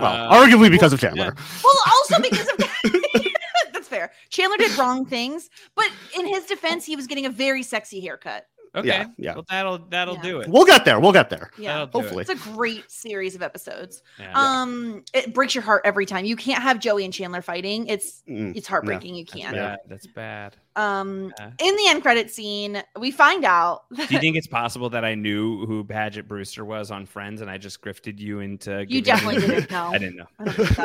[0.00, 1.34] Well, Uh, arguably because of Chandler.
[1.64, 3.32] well, also because of Kathy.
[3.72, 4.10] That's fair.
[4.30, 8.46] Chandler did wrong things, but in his defense, he was getting a very sexy haircut.
[8.74, 8.86] Okay.
[8.88, 9.34] Yeah, yeah.
[9.34, 10.22] Well, that'll that'll Yeah.
[10.22, 10.48] do it.
[10.48, 11.00] We'll get there.
[11.00, 11.50] We'll get there.
[11.58, 11.72] Yeah.
[11.72, 12.02] That'll do it.
[12.02, 12.22] Hopefully.
[12.28, 14.02] It's a great series of episodes.
[14.18, 14.30] Yeah.
[14.34, 16.24] Um, it breaks your heart every time.
[16.24, 17.86] You can't have Joey and Chandler fighting.
[17.88, 18.56] It's Mm.
[18.56, 19.14] it's heartbreaking.
[19.16, 19.56] You can't.
[19.56, 20.56] yeah, that's bad.
[20.76, 21.50] Um, Yeah.
[21.58, 25.16] in the end credit scene, we find out Do you think it's possible that I
[25.16, 28.86] knew who Paget Brewster was on Friends and I just grifted you into?
[28.88, 29.86] you definitely didn't know.
[29.88, 30.26] I didn't know.
[30.38, 30.76] I don't think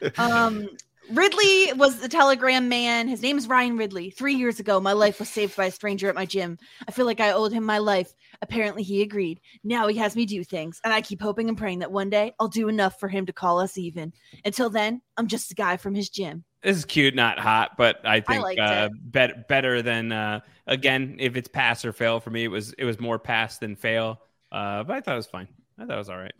[0.00, 0.12] that.
[0.18, 0.68] Um,
[1.10, 3.08] Ridley was the telegram man.
[3.08, 4.10] His name is Ryan Ridley.
[4.10, 6.58] Three years ago, my life was saved by a stranger at my gym.
[6.86, 8.14] I feel like I owed him my life.
[8.40, 9.40] Apparently, he agreed.
[9.64, 12.32] Now he has me do things, and I keep hoping and praying that one day
[12.38, 14.12] I'll do enough for him to call us even.
[14.44, 16.44] Until then, I'm just a guy from his gym.
[16.62, 19.12] This is cute, not hot, but I think liked uh, it.
[19.12, 21.16] bet- better than uh, again.
[21.18, 24.20] If it's pass or fail for me, it was it was more pass than fail.
[24.52, 25.48] Uh, but I thought it was fine.
[25.78, 26.34] I thought it was all right.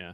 [0.00, 0.12] yeah,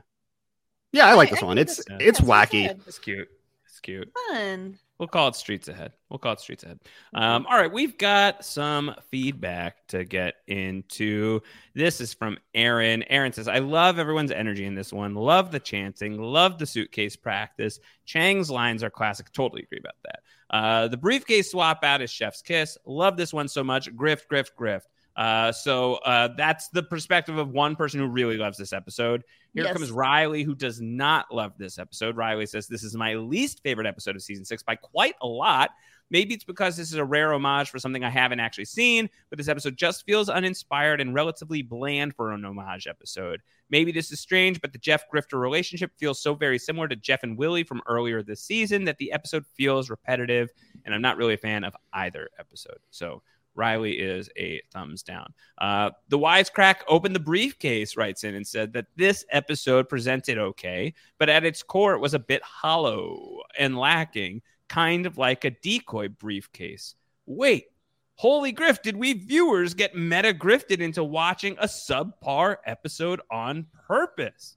[0.90, 1.56] Yeah, I like I- this I one.
[1.56, 2.68] think It's that's- it's wacky.
[2.88, 3.28] It's cute.
[3.72, 4.12] It's cute.
[4.28, 4.78] Fun.
[4.98, 5.94] We'll call it Streets Ahead.
[6.10, 6.80] We'll call it Streets Ahead.
[7.14, 11.40] Um, all right, we've got some feedback to get into.
[11.74, 13.02] This is from Aaron.
[13.04, 15.14] Aaron says, I love everyone's energy in this one.
[15.14, 16.20] Love the chanting.
[16.20, 17.80] Love the suitcase practice.
[18.04, 19.32] Chang's lines are classic.
[19.32, 20.20] Totally agree about that.
[20.50, 22.76] Uh, the briefcase swap out is Chef's Kiss.
[22.84, 23.90] Love this one so much.
[23.96, 24.82] Grift, grift, grift.
[25.16, 29.22] Uh, so uh, that's the perspective of one person who really loves this episode.
[29.54, 29.74] Here Yes.
[29.74, 32.16] comes Riley, who does not love this episode.
[32.16, 35.70] Riley says, This is my least favorite episode of season six by quite a lot.
[36.10, 39.38] Maybe it's because this is a rare homage for something I haven't actually seen, but
[39.38, 43.40] this episode just feels uninspired and relatively bland for an homage episode.
[43.70, 47.22] Maybe this is strange, but the Jeff Grifter relationship feels so very similar to Jeff
[47.22, 50.50] and Willie from earlier this season that the episode feels repetitive,
[50.84, 52.78] and I'm not really a fan of either episode.
[52.90, 53.22] So
[53.54, 55.32] Riley is a thumbs down.
[55.58, 60.94] Uh, the wisecrack opened the briefcase, writes in and said that this episode presented okay,
[61.18, 65.50] but at its core, it was a bit hollow and lacking, kind of like a
[65.50, 66.94] decoy briefcase.
[67.26, 67.66] Wait,
[68.14, 74.56] holy grift, did we viewers get meta grifted into watching a subpar episode on purpose?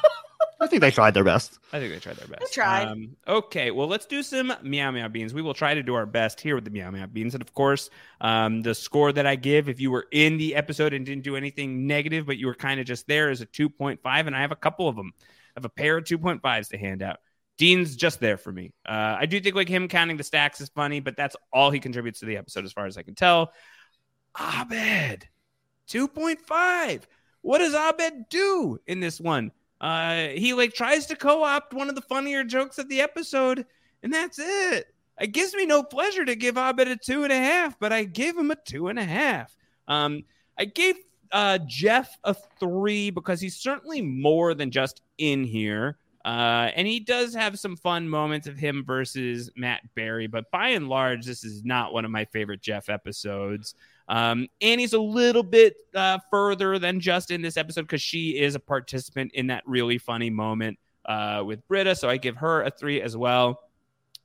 [0.61, 1.57] I think they tried their best.
[1.73, 2.41] I think they tried their best.
[2.41, 2.87] They tried.
[2.87, 5.33] Um, okay, well, let's do some meow meow beans.
[5.33, 7.51] We will try to do our best here with the meow meow beans, and of
[7.55, 7.89] course,
[8.21, 11.35] um, the score that I give if you were in the episode and didn't do
[11.35, 14.35] anything negative, but you were kind of just there, is a two point five, and
[14.35, 15.13] I have a couple of them.
[15.19, 17.17] I have a pair of two point fives to hand out.
[17.57, 18.71] Dean's just there for me.
[18.87, 21.79] Uh, I do think like him counting the stacks is funny, but that's all he
[21.79, 23.51] contributes to the episode, as far as I can tell.
[24.39, 25.27] Abed,
[25.87, 27.07] two point five.
[27.41, 29.51] What does Abed do in this one?
[29.81, 33.65] Uh, he like tries to co-opt one of the funnier jokes of the episode,
[34.03, 34.85] and that's it.
[35.19, 38.03] It gives me no pleasure to give Abed a two and a half, but I
[38.03, 39.55] gave him a two and a half.
[39.87, 40.23] Um,
[40.57, 40.95] I gave
[41.31, 45.97] uh, Jeff a three because he's certainly more than just in here.
[46.23, 50.69] Uh, and he does have some fun moments of him versus Matt Berry, but by
[50.69, 53.73] and large, this is not one of my favorite Jeff episodes.
[54.11, 58.55] Um, Annie's a little bit uh, further than just in this episode because she is
[58.55, 61.95] a participant in that really funny moment uh, with Britta.
[61.95, 63.61] So I give her a three as well.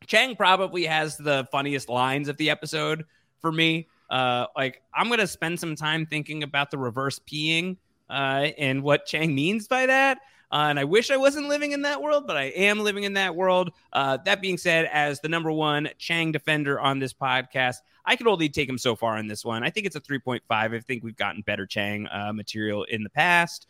[0.09, 3.05] Chang probably has the funniest lines of the episode
[3.41, 3.87] for me.
[4.11, 7.77] Uh, like I'm gonna spend some time thinking about the reverse peeing
[8.11, 10.19] uh, and what Chang means by that.
[10.53, 13.15] Uh, and I wish I wasn't living in that world, but I am living in
[13.15, 13.73] that world.
[13.93, 18.29] Uh, that being said, as the number one Chang defender on this podcast, I could
[18.29, 19.65] only take him so far in this one.
[19.65, 20.41] I think it's a 3.5.
[20.49, 23.67] I think we've gotten better Chang uh, material in the past.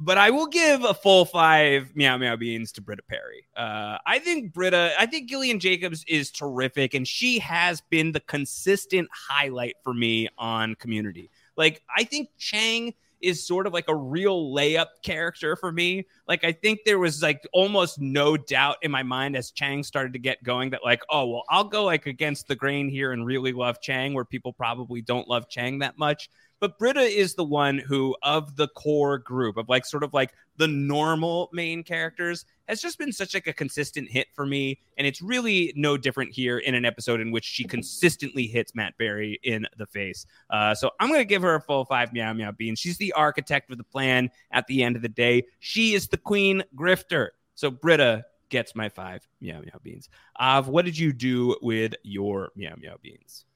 [0.00, 3.46] But I will give a full five meow meow beans to Britta Perry.
[3.54, 8.20] Uh, I think Britta, I think Gillian Jacobs is terrific, and she has been the
[8.20, 11.30] consistent highlight for me on Community.
[11.56, 16.06] Like I think Chang is sort of like a real layup character for me.
[16.28, 20.12] Like I think there was like almost no doubt in my mind as Chang started
[20.12, 23.24] to get going that like, oh well, I'll go like against the grain here and
[23.24, 26.28] really love Chang where people probably don't love Chang that much.
[26.62, 30.32] But Britta is the one who, of the core group of like sort of like
[30.58, 34.78] the normal main characters, has just been such like a consistent hit for me.
[34.96, 38.96] And it's really no different here in an episode in which she consistently hits Matt
[38.96, 40.24] Berry in the face.
[40.50, 42.78] Uh, so I'm going to give her a full five meow meow beans.
[42.78, 45.42] She's the architect of the plan at the end of the day.
[45.58, 47.30] She is the queen grifter.
[47.56, 50.08] So Britta gets my five meow meow beans.
[50.38, 53.46] Av, what did you do with your meow meow beans?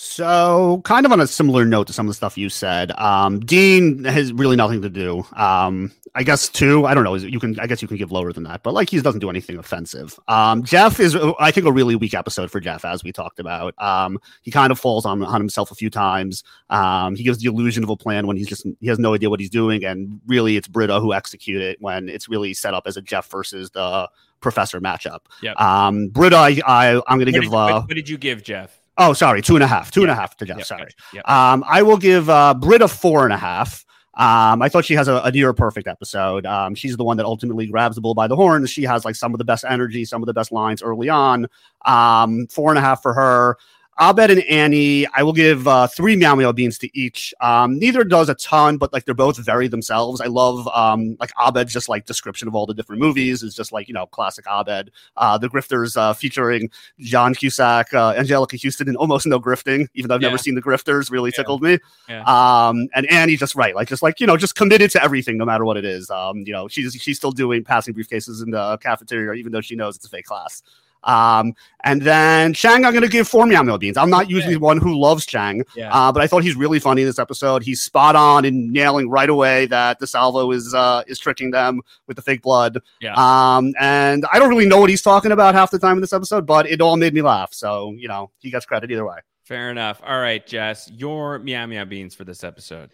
[0.00, 3.40] So, kind of on a similar note to some of the stuff you said, um,
[3.40, 5.24] Dean has really nothing to do.
[5.34, 6.86] Um, I guess two.
[6.86, 7.16] I don't know.
[7.16, 7.58] You can.
[7.58, 10.16] I guess you can give lower than that, but like he doesn't do anything offensive.
[10.28, 13.74] Um, Jeff is, I think, a really weak episode for Jeff, as we talked about.
[13.82, 16.44] Um, he kind of falls on, on himself a few times.
[16.70, 19.28] Um, he gives the illusion of a plan when he's just he has no idea
[19.28, 22.84] what he's doing, and really, it's Britta who execute it when it's really set up
[22.86, 24.08] as a Jeff versus the
[24.40, 25.22] professor matchup.
[25.42, 25.60] Yep.
[25.60, 27.42] Um, Britta, I, I I'm going to give.
[27.42, 28.80] did, uh, what, what did you give Jeff?
[28.98, 29.90] Oh, sorry, two and a half.
[29.90, 30.58] Two and a half to Jeff.
[30.58, 30.90] Yep, sorry.
[31.14, 31.28] Yep.
[31.28, 33.84] Um, I will give uh, Britta four and a half.
[34.14, 36.44] Um, I thought she has a, a near perfect episode.
[36.44, 38.68] Um, she's the one that ultimately grabs the bull by the horns.
[38.68, 41.46] She has like some of the best energy, some of the best lines early on.
[41.84, 43.56] Um, four and a half for her.
[44.00, 47.34] Abed and Annie, I will give uh, three meow meow beans to each.
[47.40, 50.20] Um, neither does a ton, but like they're both very themselves.
[50.20, 53.72] I love um, like Abed's just like description of all the different movies is just
[53.72, 54.90] like you know classic Abed.
[55.16, 56.70] Uh, the Grifters uh, featuring
[57.00, 59.88] John Cusack, uh, Anjelica Huston, and almost no grifting.
[59.94, 60.28] Even though I've Yeah.
[60.28, 61.36] never seen the Grifters, really Yeah.
[61.38, 61.78] tickled me.
[62.08, 62.22] Yeah.
[62.22, 65.44] Um, and Annie just right, like just like you know, just committed to everything, no
[65.44, 66.08] matter what it is.
[66.10, 69.74] Um, you know, she's she's still doing passing briefcases in the cafeteria, even though she
[69.74, 70.62] knows it's a fake class.
[71.04, 73.96] Um, and then Chang, I'm gonna give four meow meow beans.
[73.96, 74.34] I'm not Okay.
[74.34, 75.90] usually one who loves Chang, Yeah.
[75.92, 77.62] uh, but I thought he's really funny in this episode.
[77.62, 82.16] He's spot on in nailing right away that DeSalvo is uh is tricking them with
[82.16, 82.80] the fake blood.
[83.00, 83.14] Yeah.
[83.14, 86.12] Um, and I don't really know what he's talking about half the time in this
[86.12, 87.54] episode, but it all made me laugh.
[87.54, 89.18] So you know, he gets credit either way.
[89.44, 90.02] Fair enough.
[90.06, 92.90] All right, Jess, your meow meow beans for this episode.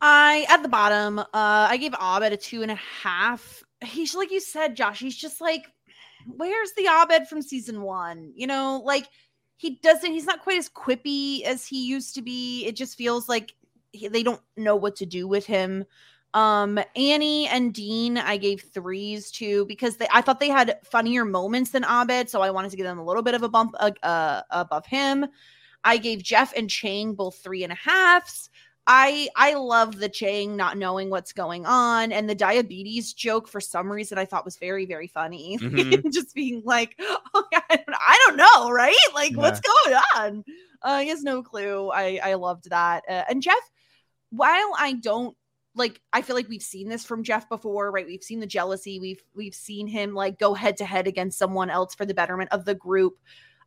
[0.00, 3.62] I at the bottom, uh, I gave Abed a two and a half.
[3.84, 5.00] He's like you said, Josh.
[5.00, 5.66] He's just like,
[6.26, 8.32] where's the Abed from season one?
[8.34, 9.08] You know, like
[9.56, 10.12] he doesn't.
[10.12, 12.64] He's not quite as quippy as he used to be.
[12.66, 13.54] It just feels like
[13.92, 15.84] he, they don't know what to do with him.
[16.34, 21.24] Um, Annie and Dean, I gave threes to because they I thought they had funnier
[21.24, 23.74] moments than Abed, so I wanted to give them a little bit of a bump
[23.80, 25.26] uh, uh, above him.
[25.84, 28.50] I gave Jeff and Chang both three and a halves.
[28.86, 33.60] I I love the Chang not knowing what's going on and the diabetes joke for
[33.60, 35.58] some reason I thought was very very funny.
[35.58, 36.04] Mhm.
[36.12, 38.94] Just being like, oh, yeah, I, don't, know, right?
[39.14, 40.44] Like what's going on?
[40.82, 41.90] Uh, he has no clue.
[41.90, 43.02] I I loved that.
[43.08, 43.54] Uh, and Jeff,
[44.30, 45.36] while I don't
[45.74, 48.06] like I feel like we've seen this from Jeff before, right?
[48.06, 49.00] We've seen the jealousy.
[49.00, 52.52] We've we've seen him like go head to head against someone else for the betterment
[52.52, 53.18] of the group.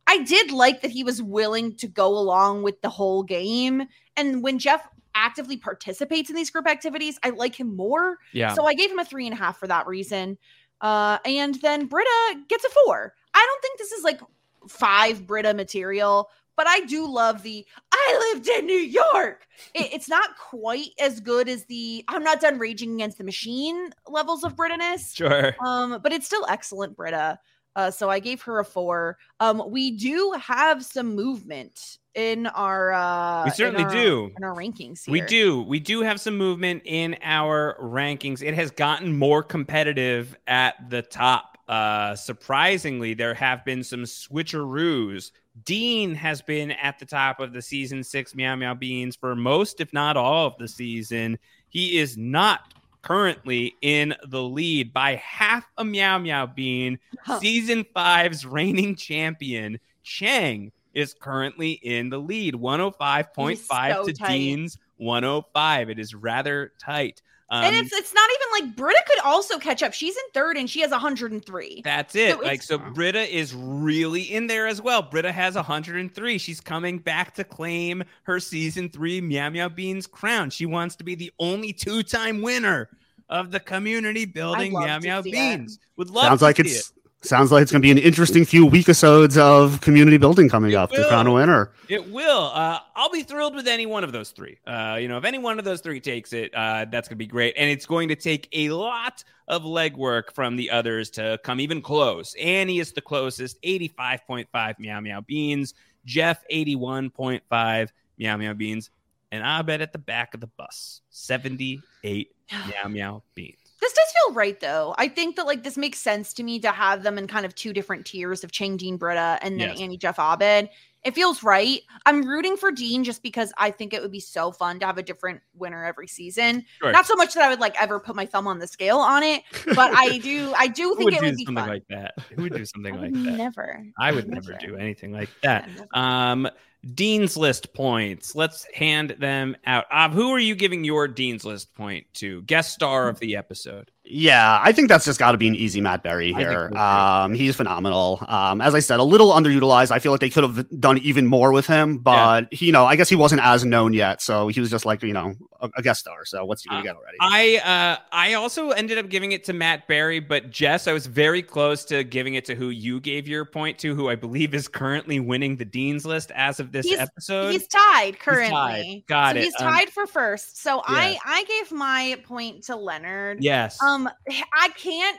[0.06, 3.86] I did like that he was willing to go along with the whole game.
[4.16, 8.18] And when Jeff actively participates in these group activities, I like him more.
[8.32, 8.54] Yeah.
[8.54, 10.38] So I gave him a three and a half for that reason.
[10.80, 13.14] Uh, and then Britta gets a four.
[13.34, 14.20] I don't think this is like
[14.68, 19.46] five Britta material, but I do love the I lived in New York.
[19.74, 23.90] It- it's not quite as good as the I'm not done raging against the machine
[24.08, 25.14] levels of Britta-ness.
[25.14, 25.54] sure.
[25.64, 27.38] Um, but it's still excellent, Britta.
[27.76, 29.16] Uh, so I gave her a four.
[29.38, 34.32] Um, we do have some movement in our uh We in certainly our- do.
[34.36, 35.12] in our rankings here.
[35.12, 35.62] We do.
[35.62, 38.42] We do have some movement in our rankings.
[38.42, 41.56] It has gotten more competitive at the top.
[41.68, 45.30] Uh, surprisingly, there have been some switcheroos.
[45.64, 49.80] Dean has been at the top of the season six Meow Meow Beans for most,
[49.80, 51.38] if not all, of the season.
[51.68, 56.98] He is not currently in the lead by half a Meow Meow Bean.
[57.22, 57.40] Huh.
[57.40, 64.28] Season five's reigning champion, Chang, is currently in the lead 105.5 so to tight.
[64.28, 65.90] Dean's 105.
[65.90, 67.22] It is rather tight.
[67.52, 69.92] Um, and it's it's not even like Britta could also catch up.
[69.92, 71.80] She's in third and she has 103.
[71.84, 72.32] that's it.
[72.34, 75.02] so like it's- so Britta is really in there as well.
[75.02, 76.38] Britta has 103.
[76.38, 80.50] She's coming back to claim her season 3 Meow Meow Beans crown.
[80.50, 82.88] She wants to be the only two-time winner
[83.28, 85.32] of the community building love Meow Meow see it.
[85.32, 85.78] Beans.
[85.96, 86.99] Would love Sounds to like see it's it.
[87.22, 90.72] Sounds like it's going to be an interesting few week episodes of community building coming
[90.72, 91.36] It up to crown a will.
[91.36, 91.70] winner.
[91.88, 92.50] It will.
[92.54, 94.56] Uh, I'll be thrilled with any one of those three.
[94.66, 97.22] Uh, you know, if any one of those three takes it, uh, that's going to
[97.22, 97.54] be great.
[97.58, 101.82] And it's going to take a lot of legwork from the others to come even
[101.82, 102.34] close.
[102.36, 105.74] Annie is the closest, 85.5 Meow Meow Beans.
[106.06, 108.90] Jeff, 81.5 Meow Meow Beans.
[109.30, 113.59] And Abed at the back of the bus, 78 Meow Meow Beans.
[113.80, 114.94] This does feel right though.
[114.98, 117.54] I think that like this makes sense to me to have them in kind of
[117.54, 119.80] two different tiers of Chang Dean Britta and then Yes.
[119.80, 120.68] Annie Jeff Abed.
[121.02, 121.80] It feels right.
[122.04, 124.98] I'm rooting for Dean just because I think it would be so fun to have
[124.98, 126.62] a different winner every season.
[126.78, 126.92] Sure.
[126.92, 129.22] Not so much that I would like ever put my thumb on the scale on
[129.22, 129.42] it,
[129.74, 131.68] but I do I do Who think would it do would be something fun.
[131.70, 132.14] like that?
[132.36, 133.36] Who would do something I like would that?
[133.38, 133.82] never.
[133.98, 134.66] I would never Never.
[134.66, 135.70] do anything like that.
[135.74, 135.84] Yeah.
[136.32, 136.46] Um,
[136.94, 138.34] Dean's List points.
[138.34, 139.84] Let's hand them out.
[139.92, 142.42] Av, who are you giving your Dean's List point to?
[142.42, 143.90] Guest star of the episode.
[144.10, 146.68] Yeah, I think that's just got to be an easy Matt Berry here.
[146.72, 146.78] so.
[146.78, 148.24] Um, he's phenomenal.
[148.26, 149.90] Um, as I said, a little underutilized.
[149.90, 152.84] I feel like they could have done even more with him, but he, you know,
[152.86, 155.70] I guess he wasn't as known yet, so he was just like you know a,
[155.76, 156.24] a guest star.
[156.24, 157.16] So what's he gonna Uh, get already?
[157.20, 161.06] I uh, I also ended up giving it to Matt Berry, but Jess, I was
[161.06, 164.54] very close to giving it to who you gave your point to, who I believe
[164.54, 167.52] is currently winning the Dean's List as of this He's- episode.
[167.52, 168.18] He's tied tied.
[168.18, 169.04] currently.
[169.08, 169.44] Got so it.
[169.44, 170.60] He's Um, tied for first.
[170.62, 171.18] So I.
[171.24, 173.42] I gave my point to Leonard.
[173.42, 173.80] yes.
[173.82, 174.10] Um Um,
[174.54, 175.18] I can't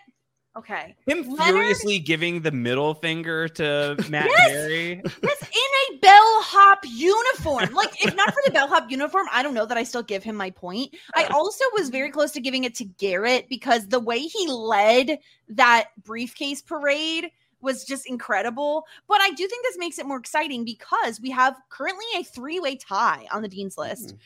[0.58, 0.96] okay.
[1.06, 4.50] Him Leonard- furiously giving the middle finger to Matt Yes!
[4.50, 5.02] Berry.
[5.24, 7.74] Yes, in a bellhop uniform.
[7.74, 10.36] Like, if not for the bellhop uniform, I don't know that I still give him
[10.36, 10.96] my point.
[11.16, 15.20] I also was very close to giving it to Garrett because the way he led
[15.50, 18.86] that briefcase parade was just incredible.
[19.08, 22.60] But I do think this makes it more exciting because we have currently a three
[22.60, 24.18] way tie on the Dean's list hmm.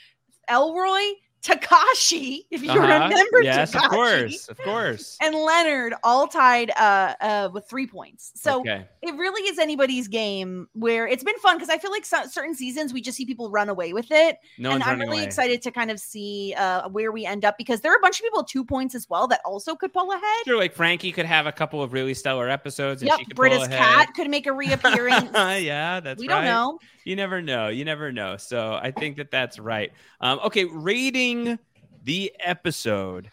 [0.48, 1.14] Elroy,
[1.46, 2.82] Takashi, if you Uh-huh.
[2.82, 5.18] remember yes, Takashi, of course, of course.
[5.22, 8.32] and Leonard all tied uh, uh, with three points.
[8.36, 8.86] So okay.
[9.04, 12.56] it really is anybody's game where it's been fun because I feel like so- certain
[12.56, 14.38] seasons we just see people run away with it.
[14.58, 15.26] no and I'm really away.
[15.26, 18.20] excited to kind of see uh, where we end up because there are a bunch
[18.20, 20.46] of people two points as well that also could pull ahead.
[20.46, 24.10] Sure, like Frankie could have a couple of really stellar episodes, and Yep, Britta's cat
[24.16, 25.30] could make a reappearance.
[25.64, 26.36] yeah, that's we right.
[26.36, 26.80] don't know.
[27.04, 27.68] You never know.
[27.68, 28.38] You never know.
[28.38, 29.92] So I think that that's right.
[30.22, 31.35] Um, okay, rating
[32.04, 33.32] the episode.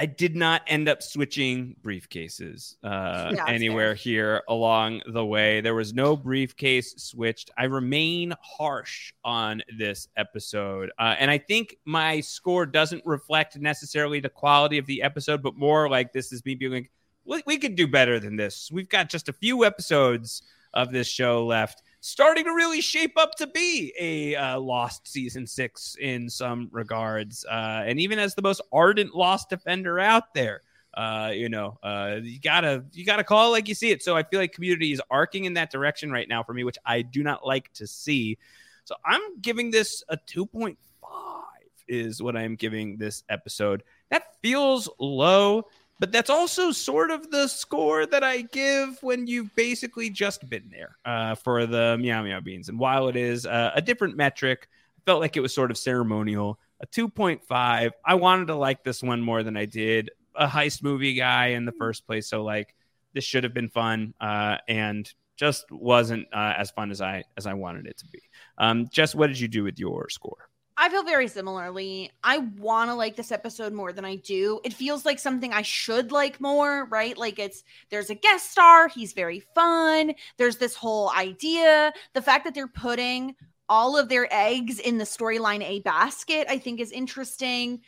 [0.00, 5.60] I did not end up switching briefcases uh, Yeah, anywhere here along the way.
[5.60, 7.50] There was no briefcase switched.
[7.58, 10.92] I remain harsh on this episode.
[11.00, 15.56] Uh, and I think my score doesn't reflect necessarily the quality of the episode, but
[15.56, 16.90] more like this is me being like,
[17.24, 18.70] we, we could do better than this.
[18.72, 20.42] We've got just a few episodes
[20.74, 25.46] of this show left, starting to really shape up to be a uh, lost season
[25.46, 27.44] six in some regards.
[27.44, 30.62] Uh, and even as the most ardent lost defender out there,
[30.94, 34.02] uh, you know, uh, you gotta you gotta call like you see it.
[34.02, 36.78] So I feel like community is arcing in that direction right now for me, which
[36.84, 38.38] I do not like to see.
[38.84, 41.44] So I'm giving this a two point five.
[41.88, 43.82] Is what I'm giving this episode.
[44.10, 45.64] That feels low
[45.98, 50.70] but that's also sort of the score that I give when you've basically just been
[50.70, 52.68] there uh, for the Meow Meow Beans.
[52.68, 54.68] And while it is uh, a different metric,
[54.98, 56.58] I felt like it was sort of ceremonial.
[56.80, 57.90] A 2.5.
[58.04, 60.10] I wanted to like this one more than I did.
[60.36, 62.74] A heist movie guy in the first place, so like
[63.12, 67.46] this should have been fun, uh, and just wasn't uh, as fun as I as
[67.46, 68.20] I wanted it to be.
[68.56, 70.47] Um, Jess, what did you do with your score?
[70.80, 72.12] I feel very similarly.
[72.22, 74.60] I want to like this episode more than I do.
[74.62, 77.18] It feels like something I should like more, right?
[77.18, 80.14] Like it's there's a guest star, he's very fun.
[80.36, 81.92] There's this whole idea.
[82.14, 83.34] The fact that they're putting
[83.68, 87.80] all of their eggs in the storyline A basket, I think is interesting.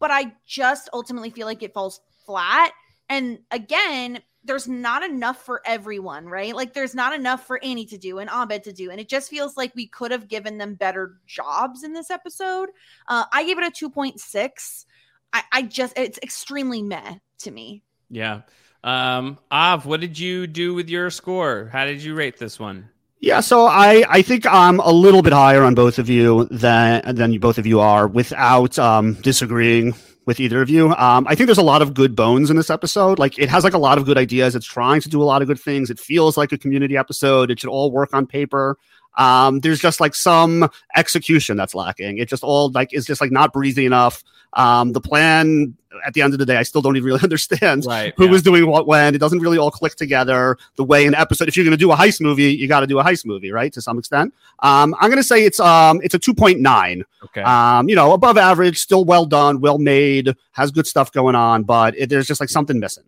[0.00, 2.72] But I just ultimately feel like it falls flat.
[3.10, 6.54] And again, there's not enough for everyone, right?
[6.54, 8.90] Like there's not enough for Annie to do and Abed to do.
[8.90, 12.70] And it just feels like we could have given them better jobs in this episode.
[13.08, 14.84] Uh, I gave it a 2.6.
[15.32, 17.82] I, I just, it's extremely meh to me.
[18.10, 18.42] Yeah.
[18.84, 21.68] Um, Av, what did you do with your score?
[21.72, 22.88] How did you rate this one?
[23.20, 27.02] Yeah, so I, I think I'm a little bit higher on both of you than
[27.16, 29.94] than you, both of you are without um, disagreeing
[30.28, 30.90] with either of you.
[30.90, 33.18] Um, I think there's a lot of good bones in this episode.
[33.18, 34.54] Like it has like a lot of good ideas.
[34.54, 35.88] It's trying to do a lot of good things.
[35.88, 37.50] It feels like a community episode.
[37.50, 38.76] It should all work on paper.
[39.16, 42.18] Um, there's just like some execution that's lacking.
[42.18, 44.22] It just all like is just like not breezy enough.
[44.52, 45.74] Um, the plan
[46.06, 48.30] at the end of the day, I still don't even really understand Right, who yeah.
[48.30, 49.14] was doing what when.
[49.14, 51.48] It doesn't really all click together the way an episode.
[51.48, 53.50] If you're going to do a heist movie, you got to do a heist movie,
[53.50, 53.72] right?
[53.72, 54.34] To some extent.
[54.60, 57.02] Um, I'm going to say it's um it's a 2.9.
[57.24, 57.42] Okay.
[57.42, 61.64] Um, you know, above average, still well done, well made, has good stuff going on,
[61.64, 63.04] but it, there's just like something missing.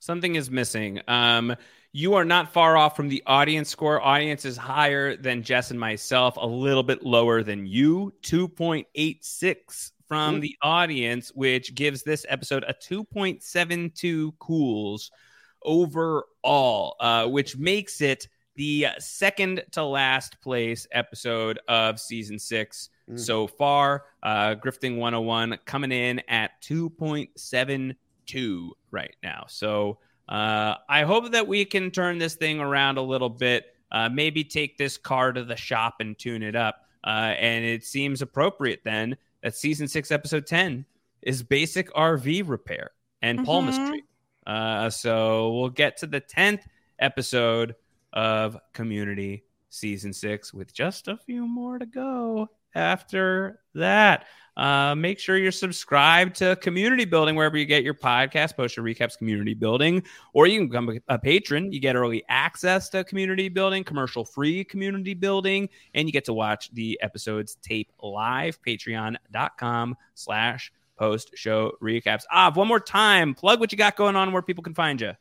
[0.00, 1.00] Something is missing.
[1.08, 1.56] Um,
[1.96, 4.02] you are not far off from the audience score.
[4.02, 8.12] Audience is higher than Jess and myself, a little bit lower than you.
[8.22, 15.10] 2.86 from the audience, which gives this episode a 2.72 cools
[15.62, 23.20] overall, uh, which makes it the second to last place episode of season six Mm.
[23.20, 24.04] so far.
[24.22, 29.44] Uh, Grifting 101 coming in at 2.72 right now.
[29.48, 29.98] So
[30.28, 33.66] uh, I hope that we can turn this thing around a little bit.
[33.92, 36.86] Uh, maybe take this car to the shop and tune it up.
[37.06, 40.86] Uh, and it seems appropriate then that season six, episode 10
[41.22, 42.90] is basic RV repair
[43.22, 43.44] and Mhm.
[43.44, 44.02] palmistry.
[44.46, 46.66] Uh, so we'll get to the 10th
[46.98, 47.76] episode
[48.14, 54.26] of Community season six with just a few more to go after that.
[54.56, 58.56] Uh, make sure you're subscribed to Community Building wherever you get your podcast.
[58.56, 60.02] Post Show Recaps, Community Building,
[60.32, 61.72] or you can become a patron.
[61.72, 66.32] You get early access to Community Building, commercial free Community Building, and you get to
[66.32, 68.60] watch the episodes tape live.
[68.62, 72.22] Patreon.com slash post show recaps.
[72.30, 75.12] Ah, one more time, plug what you got going on, where people can find you.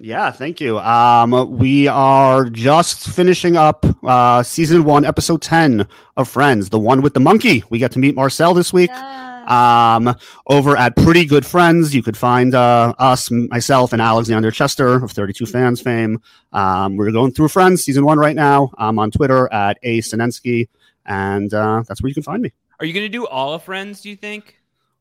[0.00, 0.78] Yeah, thank you.
[0.78, 5.86] Um, we are just finishing up uh, season one, episode 10
[6.16, 7.64] of Friends, the one with the monkey.
[7.70, 8.90] We get to meet Marcel this week.
[8.90, 10.14] Um,
[10.46, 15.10] over at Pretty Good Friends, you could find uh, us, myself, and Alexander Chester of
[15.10, 16.20] 32 Fans fame.
[16.52, 18.70] Um, we're going through Friends season one right now.
[18.78, 20.68] I'm on Twitter at A Sinensky,
[21.06, 22.52] and uh, that's where you can find me.
[22.78, 24.57] Are you going to do all of Friends, do you think?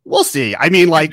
[0.08, 0.56] We'll see.
[0.56, 1.12] I mean, like,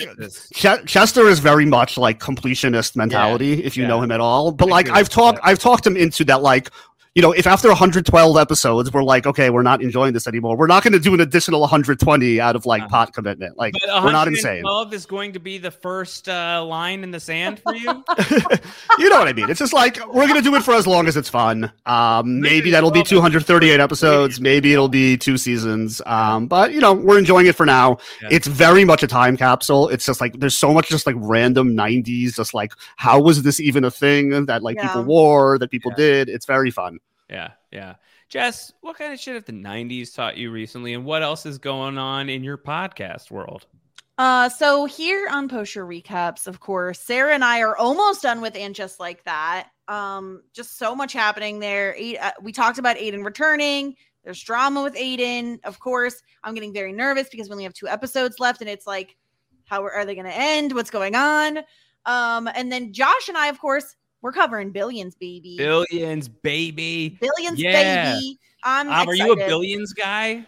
[0.55, 3.89] Ch- Chester is very much like completionist mentality, if you yeah.
[3.89, 4.53] know him at all.
[4.53, 5.41] But I like, I've talked.
[5.43, 6.43] I've talked him into that.
[6.43, 6.71] Like,
[7.15, 10.67] you know, if after 112 episodes we're like, okay, we're not enjoying this anymore, we're
[10.67, 12.89] not going to do an additional 120 out of like Uh-huh.
[12.91, 13.57] pot commitment.
[13.57, 14.65] Like, But we're not insane.
[14.65, 17.89] 112 is going to be the first uh, line in the sand for you.
[18.99, 19.49] you know what I mean?
[19.51, 21.71] It's just like we're going to do it for as long as it's fun.
[21.87, 24.41] Um, maybe Maybe that'll be 238 episodes.
[24.41, 26.01] Maybe it'll be two seasons.
[26.07, 27.99] Um, but you know, we're enjoying it for now.
[28.23, 28.29] Yeah.
[28.31, 29.89] It's very much a time capsule.
[29.91, 32.37] It's just like there's so much just like random 90s.
[32.37, 34.87] Just like how was this even a thing that like Yeah.
[34.87, 36.05] people wore that people Yeah.
[36.05, 36.29] did?
[36.31, 37.01] It's very fun.
[37.35, 37.95] Yeah, yeah.
[38.29, 41.59] Jess, what kind of shit have the 90s taught you recently, and what else is
[41.59, 43.67] going on in your podcast world?
[44.19, 48.41] Uh, so here on Post Show Recaps, of course, Sarah and I are almost done
[48.41, 49.71] with and just like that.
[49.89, 51.97] Um, just so much happening there.
[52.23, 53.97] Uh, we talked about Aiden returning.
[54.23, 55.59] There's drama with Aiden.
[55.65, 58.87] Of course, I'm getting very nervous because we only have two episodes left, and it's
[58.87, 59.17] like,
[59.65, 60.73] how are- are they going to end?
[60.73, 61.59] What's going on?
[62.07, 65.55] Um, and then Josh and I, of course, we're covering billions, baby.
[65.59, 67.19] Billions, baby.
[67.21, 68.15] billions, Yeah.
[68.15, 68.39] baby.
[68.63, 70.47] I'm Um, are you a billions guy?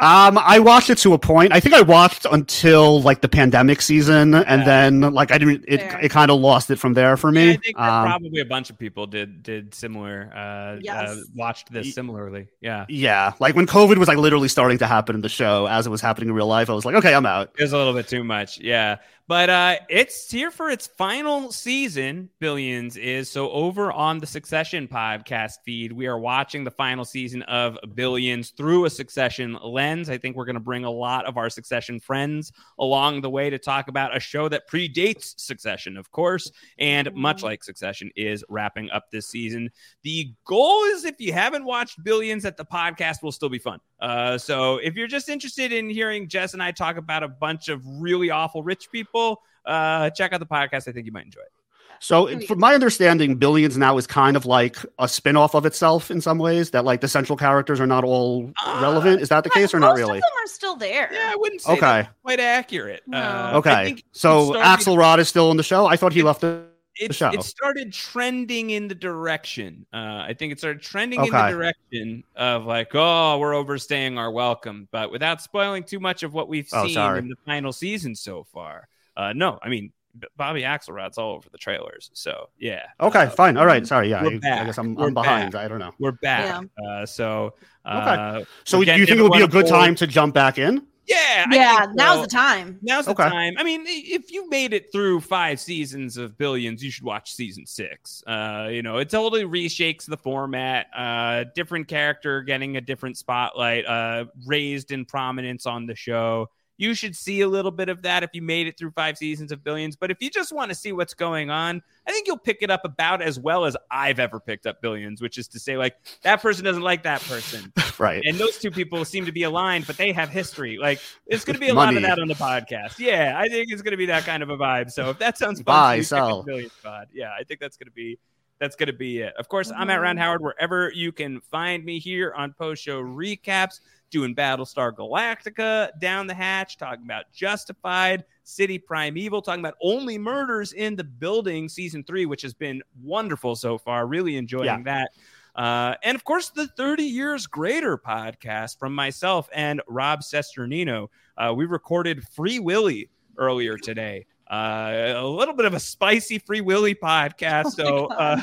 [0.00, 1.52] Um, I watched it to a point.
[1.52, 4.64] I think I watched until like the pandemic season, and Yeah.
[4.64, 5.64] then like I didn't.
[5.66, 5.98] It Fair.
[6.02, 7.46] it kind of lost it from there for me.
[7.46, 10.30] Yeah, I think Um, probably a bunch of people did did similar.
[10.32, 11.16] Uh, uh, Yes.
[11.34, 12.46] watched this similarly.
[12.60, 15.86] Yeah, Yeah, like when COVID was like literally starting to happen in the show as
[15.88, 17.50] it was happening in real life, I was like, okay, I'm out.
[17.58, 18.60] it was a little bit too much.
[18.60, 18.96] Yeah,
[19.28, 22.30] but uh, it's here for its final season.
[22.40, 25.92] Billions is so over on the Succession podcast feed.
[25.92, 30.08] We are watching the final season of Billions through a Succession lens.
[30.08, 33.50] I think we're going to bring a lot of our Succession friends along the way
[33.50, 38.42] to talk about a show that predates Succession, of course, and much like Succession is
[38.48, 39.68] wrapping up this season.
[40.04, 43.78] The goal is if you haven't watched Billions, that the podcast will still be fun.
[44.00, 47.68] Uh, so if you're just interested in hearing Jess and I talk about a bunch
[47.68, 50.86] of really awful rich people, uh, check out the podcast.
[50.88, 51.52] I think you might enjoy it.
[52.00, 56.12] So, from my understanding, Billions now is kind of like a spin off of itself
[56.12, 59.20] in some ways, that like the central characters are not all Uh, relevant.
[59.20, 60.18] Is that the case or not Most really?
[60.18, 61.10] of them are still there.
[61.12, 61.80] Yeah, I wouldn't say Okay.
[61.80, 63.02] that's quite accurate.
[63.08, 63.18] No.
[63.18, 63.84] Uh, I Okay.
[63.86, 65.86] think So, it started- Axelrod is still in the show.
[65.86, 66.62] I thought he left the
[67.00, 67.30] It, show.
[67.30, 69.86] it started trending in the direction.
[69.92, 69.96] Uh,
[70.28, 74.88] I think it started trending in the direction of like, oh, we're overstaying our welcome,
[74.90, 77.18] but without spoiling too much of what we've Oh, seen sorry.
[77.20, 78.88] in the final season so far.
[79.16, 79.92] Uh, no, I mean
[80.36, 82.86] Bobby Axelrod's all over the trailers, so yeah.
[83.00, 83.56] Okay, Uh, fine.
[83.56, 83.86] All right.
[83.86, 84.10] Sorry.
[84.10, 85.54] Yeah, I, I guess I'm, I'm behind.
[85.54, 85.92] I don't know.
[86.00, 86.64] We're back.
[86.84, 89.80] Uh, so uh, So do you think it would be a good aboard.
[89.82, 90.84] time to jump back in?
[91.08, 92.22] Yeah, yeah, think now's so.
[92.22, 92.78] the time.
[92.82, 93.28] Now's the Okay.
[93.28, 93.54] time.
[93.56, 97.64] I mean, if you made it through five seasons of Billions, you should watch season
[97.64, 98.22] six.
[98.26, 100.86] Uh, you know, it totally reshakes the format.
[100.94, 106.48] Uh, different character getting a different spotlight, uh, raised in prominence on the show.
[106.78, 109.52] You should see a little bit of that if you made it through five seasons
[109.52, 109.96] of Billions.
[109.96, 112.70] But if you just want to see what's going on, I think you'll pick it
[112.70, 115.96] up about as well as I've ever picked up Billions, which is to say, like,
[116.22, 118.22] that person doesn't like that person Right.
[118.24, 120.78] and those two people seem to be aligned, but they have history.
[120.78, 122.98] Like it's going to be a lot of that on the podcast.
[122.98, 124.90] Yeah, I think it's going to be that kind of a vibe.
[124.90, 126.42] So if that sounds fun, Buy, to you, sell.
[126.42, 127.08] Billions Pod.
[127.12, 128.18] Yeah, I think that's going to be
[128.60, 129.34] that's going to be it.
[129.38, 130.02] Of course, I'm at mm-hmm.
[130.02, 135.90] Round Howard wherever you can find me here on post show recaps, doing Battlestar Galactica,
[136.00, 141.68] Down the Hatch, talking about Justified, City Primeval, talking about Only Murders in the Building
[141.68, 144.06] season three, which has been wonderful so far.
[144.06, 144.82] Really enjoying Yeah.
[144.84, 145.10] that.
[145.54, 151.08] Uh, and of course, the 30 Years Greater podcast from myself and Rob Cesternino.
[151.36, 154.26] Uh, we recorded Free Willy earlier today.
[154.50, 157.72] Uh, a little bit of a spicy Free Willy podcast.
[157.72, 158.40] So, uh,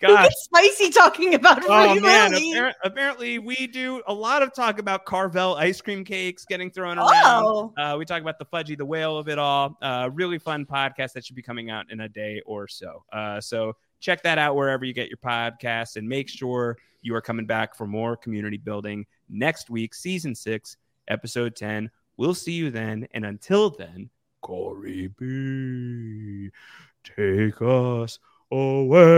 [0.00, 0.30] gosh.
[0.34, 2.32] spicy talking about Oh man!
[2.32, 6.98] Appar- apparently, we do a lot of talk about Carvel ice cream cakes getting thrown
[6.98, 7.44] around.
[7.44, 7.72] Oh.
[7.76, 9.76] Uh, we talk about the Fudgie, the whale of it all.
[9.82, 13.04] Uh, really fun podcast that should be coming out in a day or so.
[13.12, 17.20] Uh, so check that out wherever you get your podcasts, and make sure you are
[17.20, 20.76] coming back for more community building next week, season six,
[21.08, 21.90] episode ten.
[22.16, 24.10] We'll see you then, and until then,
[24.42, 26.50] Corey B,
[27.04, 28.18] take us
[28.52, 29.08] away.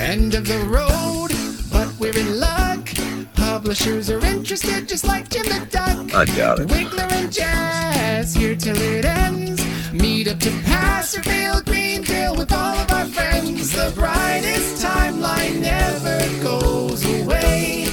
[0.00, 1.30] End of the road,
[1.72, 2.88] but we're in luck.
[3.34, 6.14] Publishers are interested, just like Jim the Duck.
[6.14, 6.68] I doubt it.
[6.68, 9.64] Wigler and Jazz here till it ends.
[9.92, 13.72] Meet up to Pasterfield, Greendale with all of our friends.
[13.72, 17.86] The brightest timeline never goes away.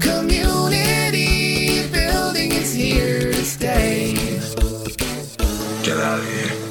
[0.00, 4.14] Community building is here to stay.
[5.84, 6.65] Get out of here.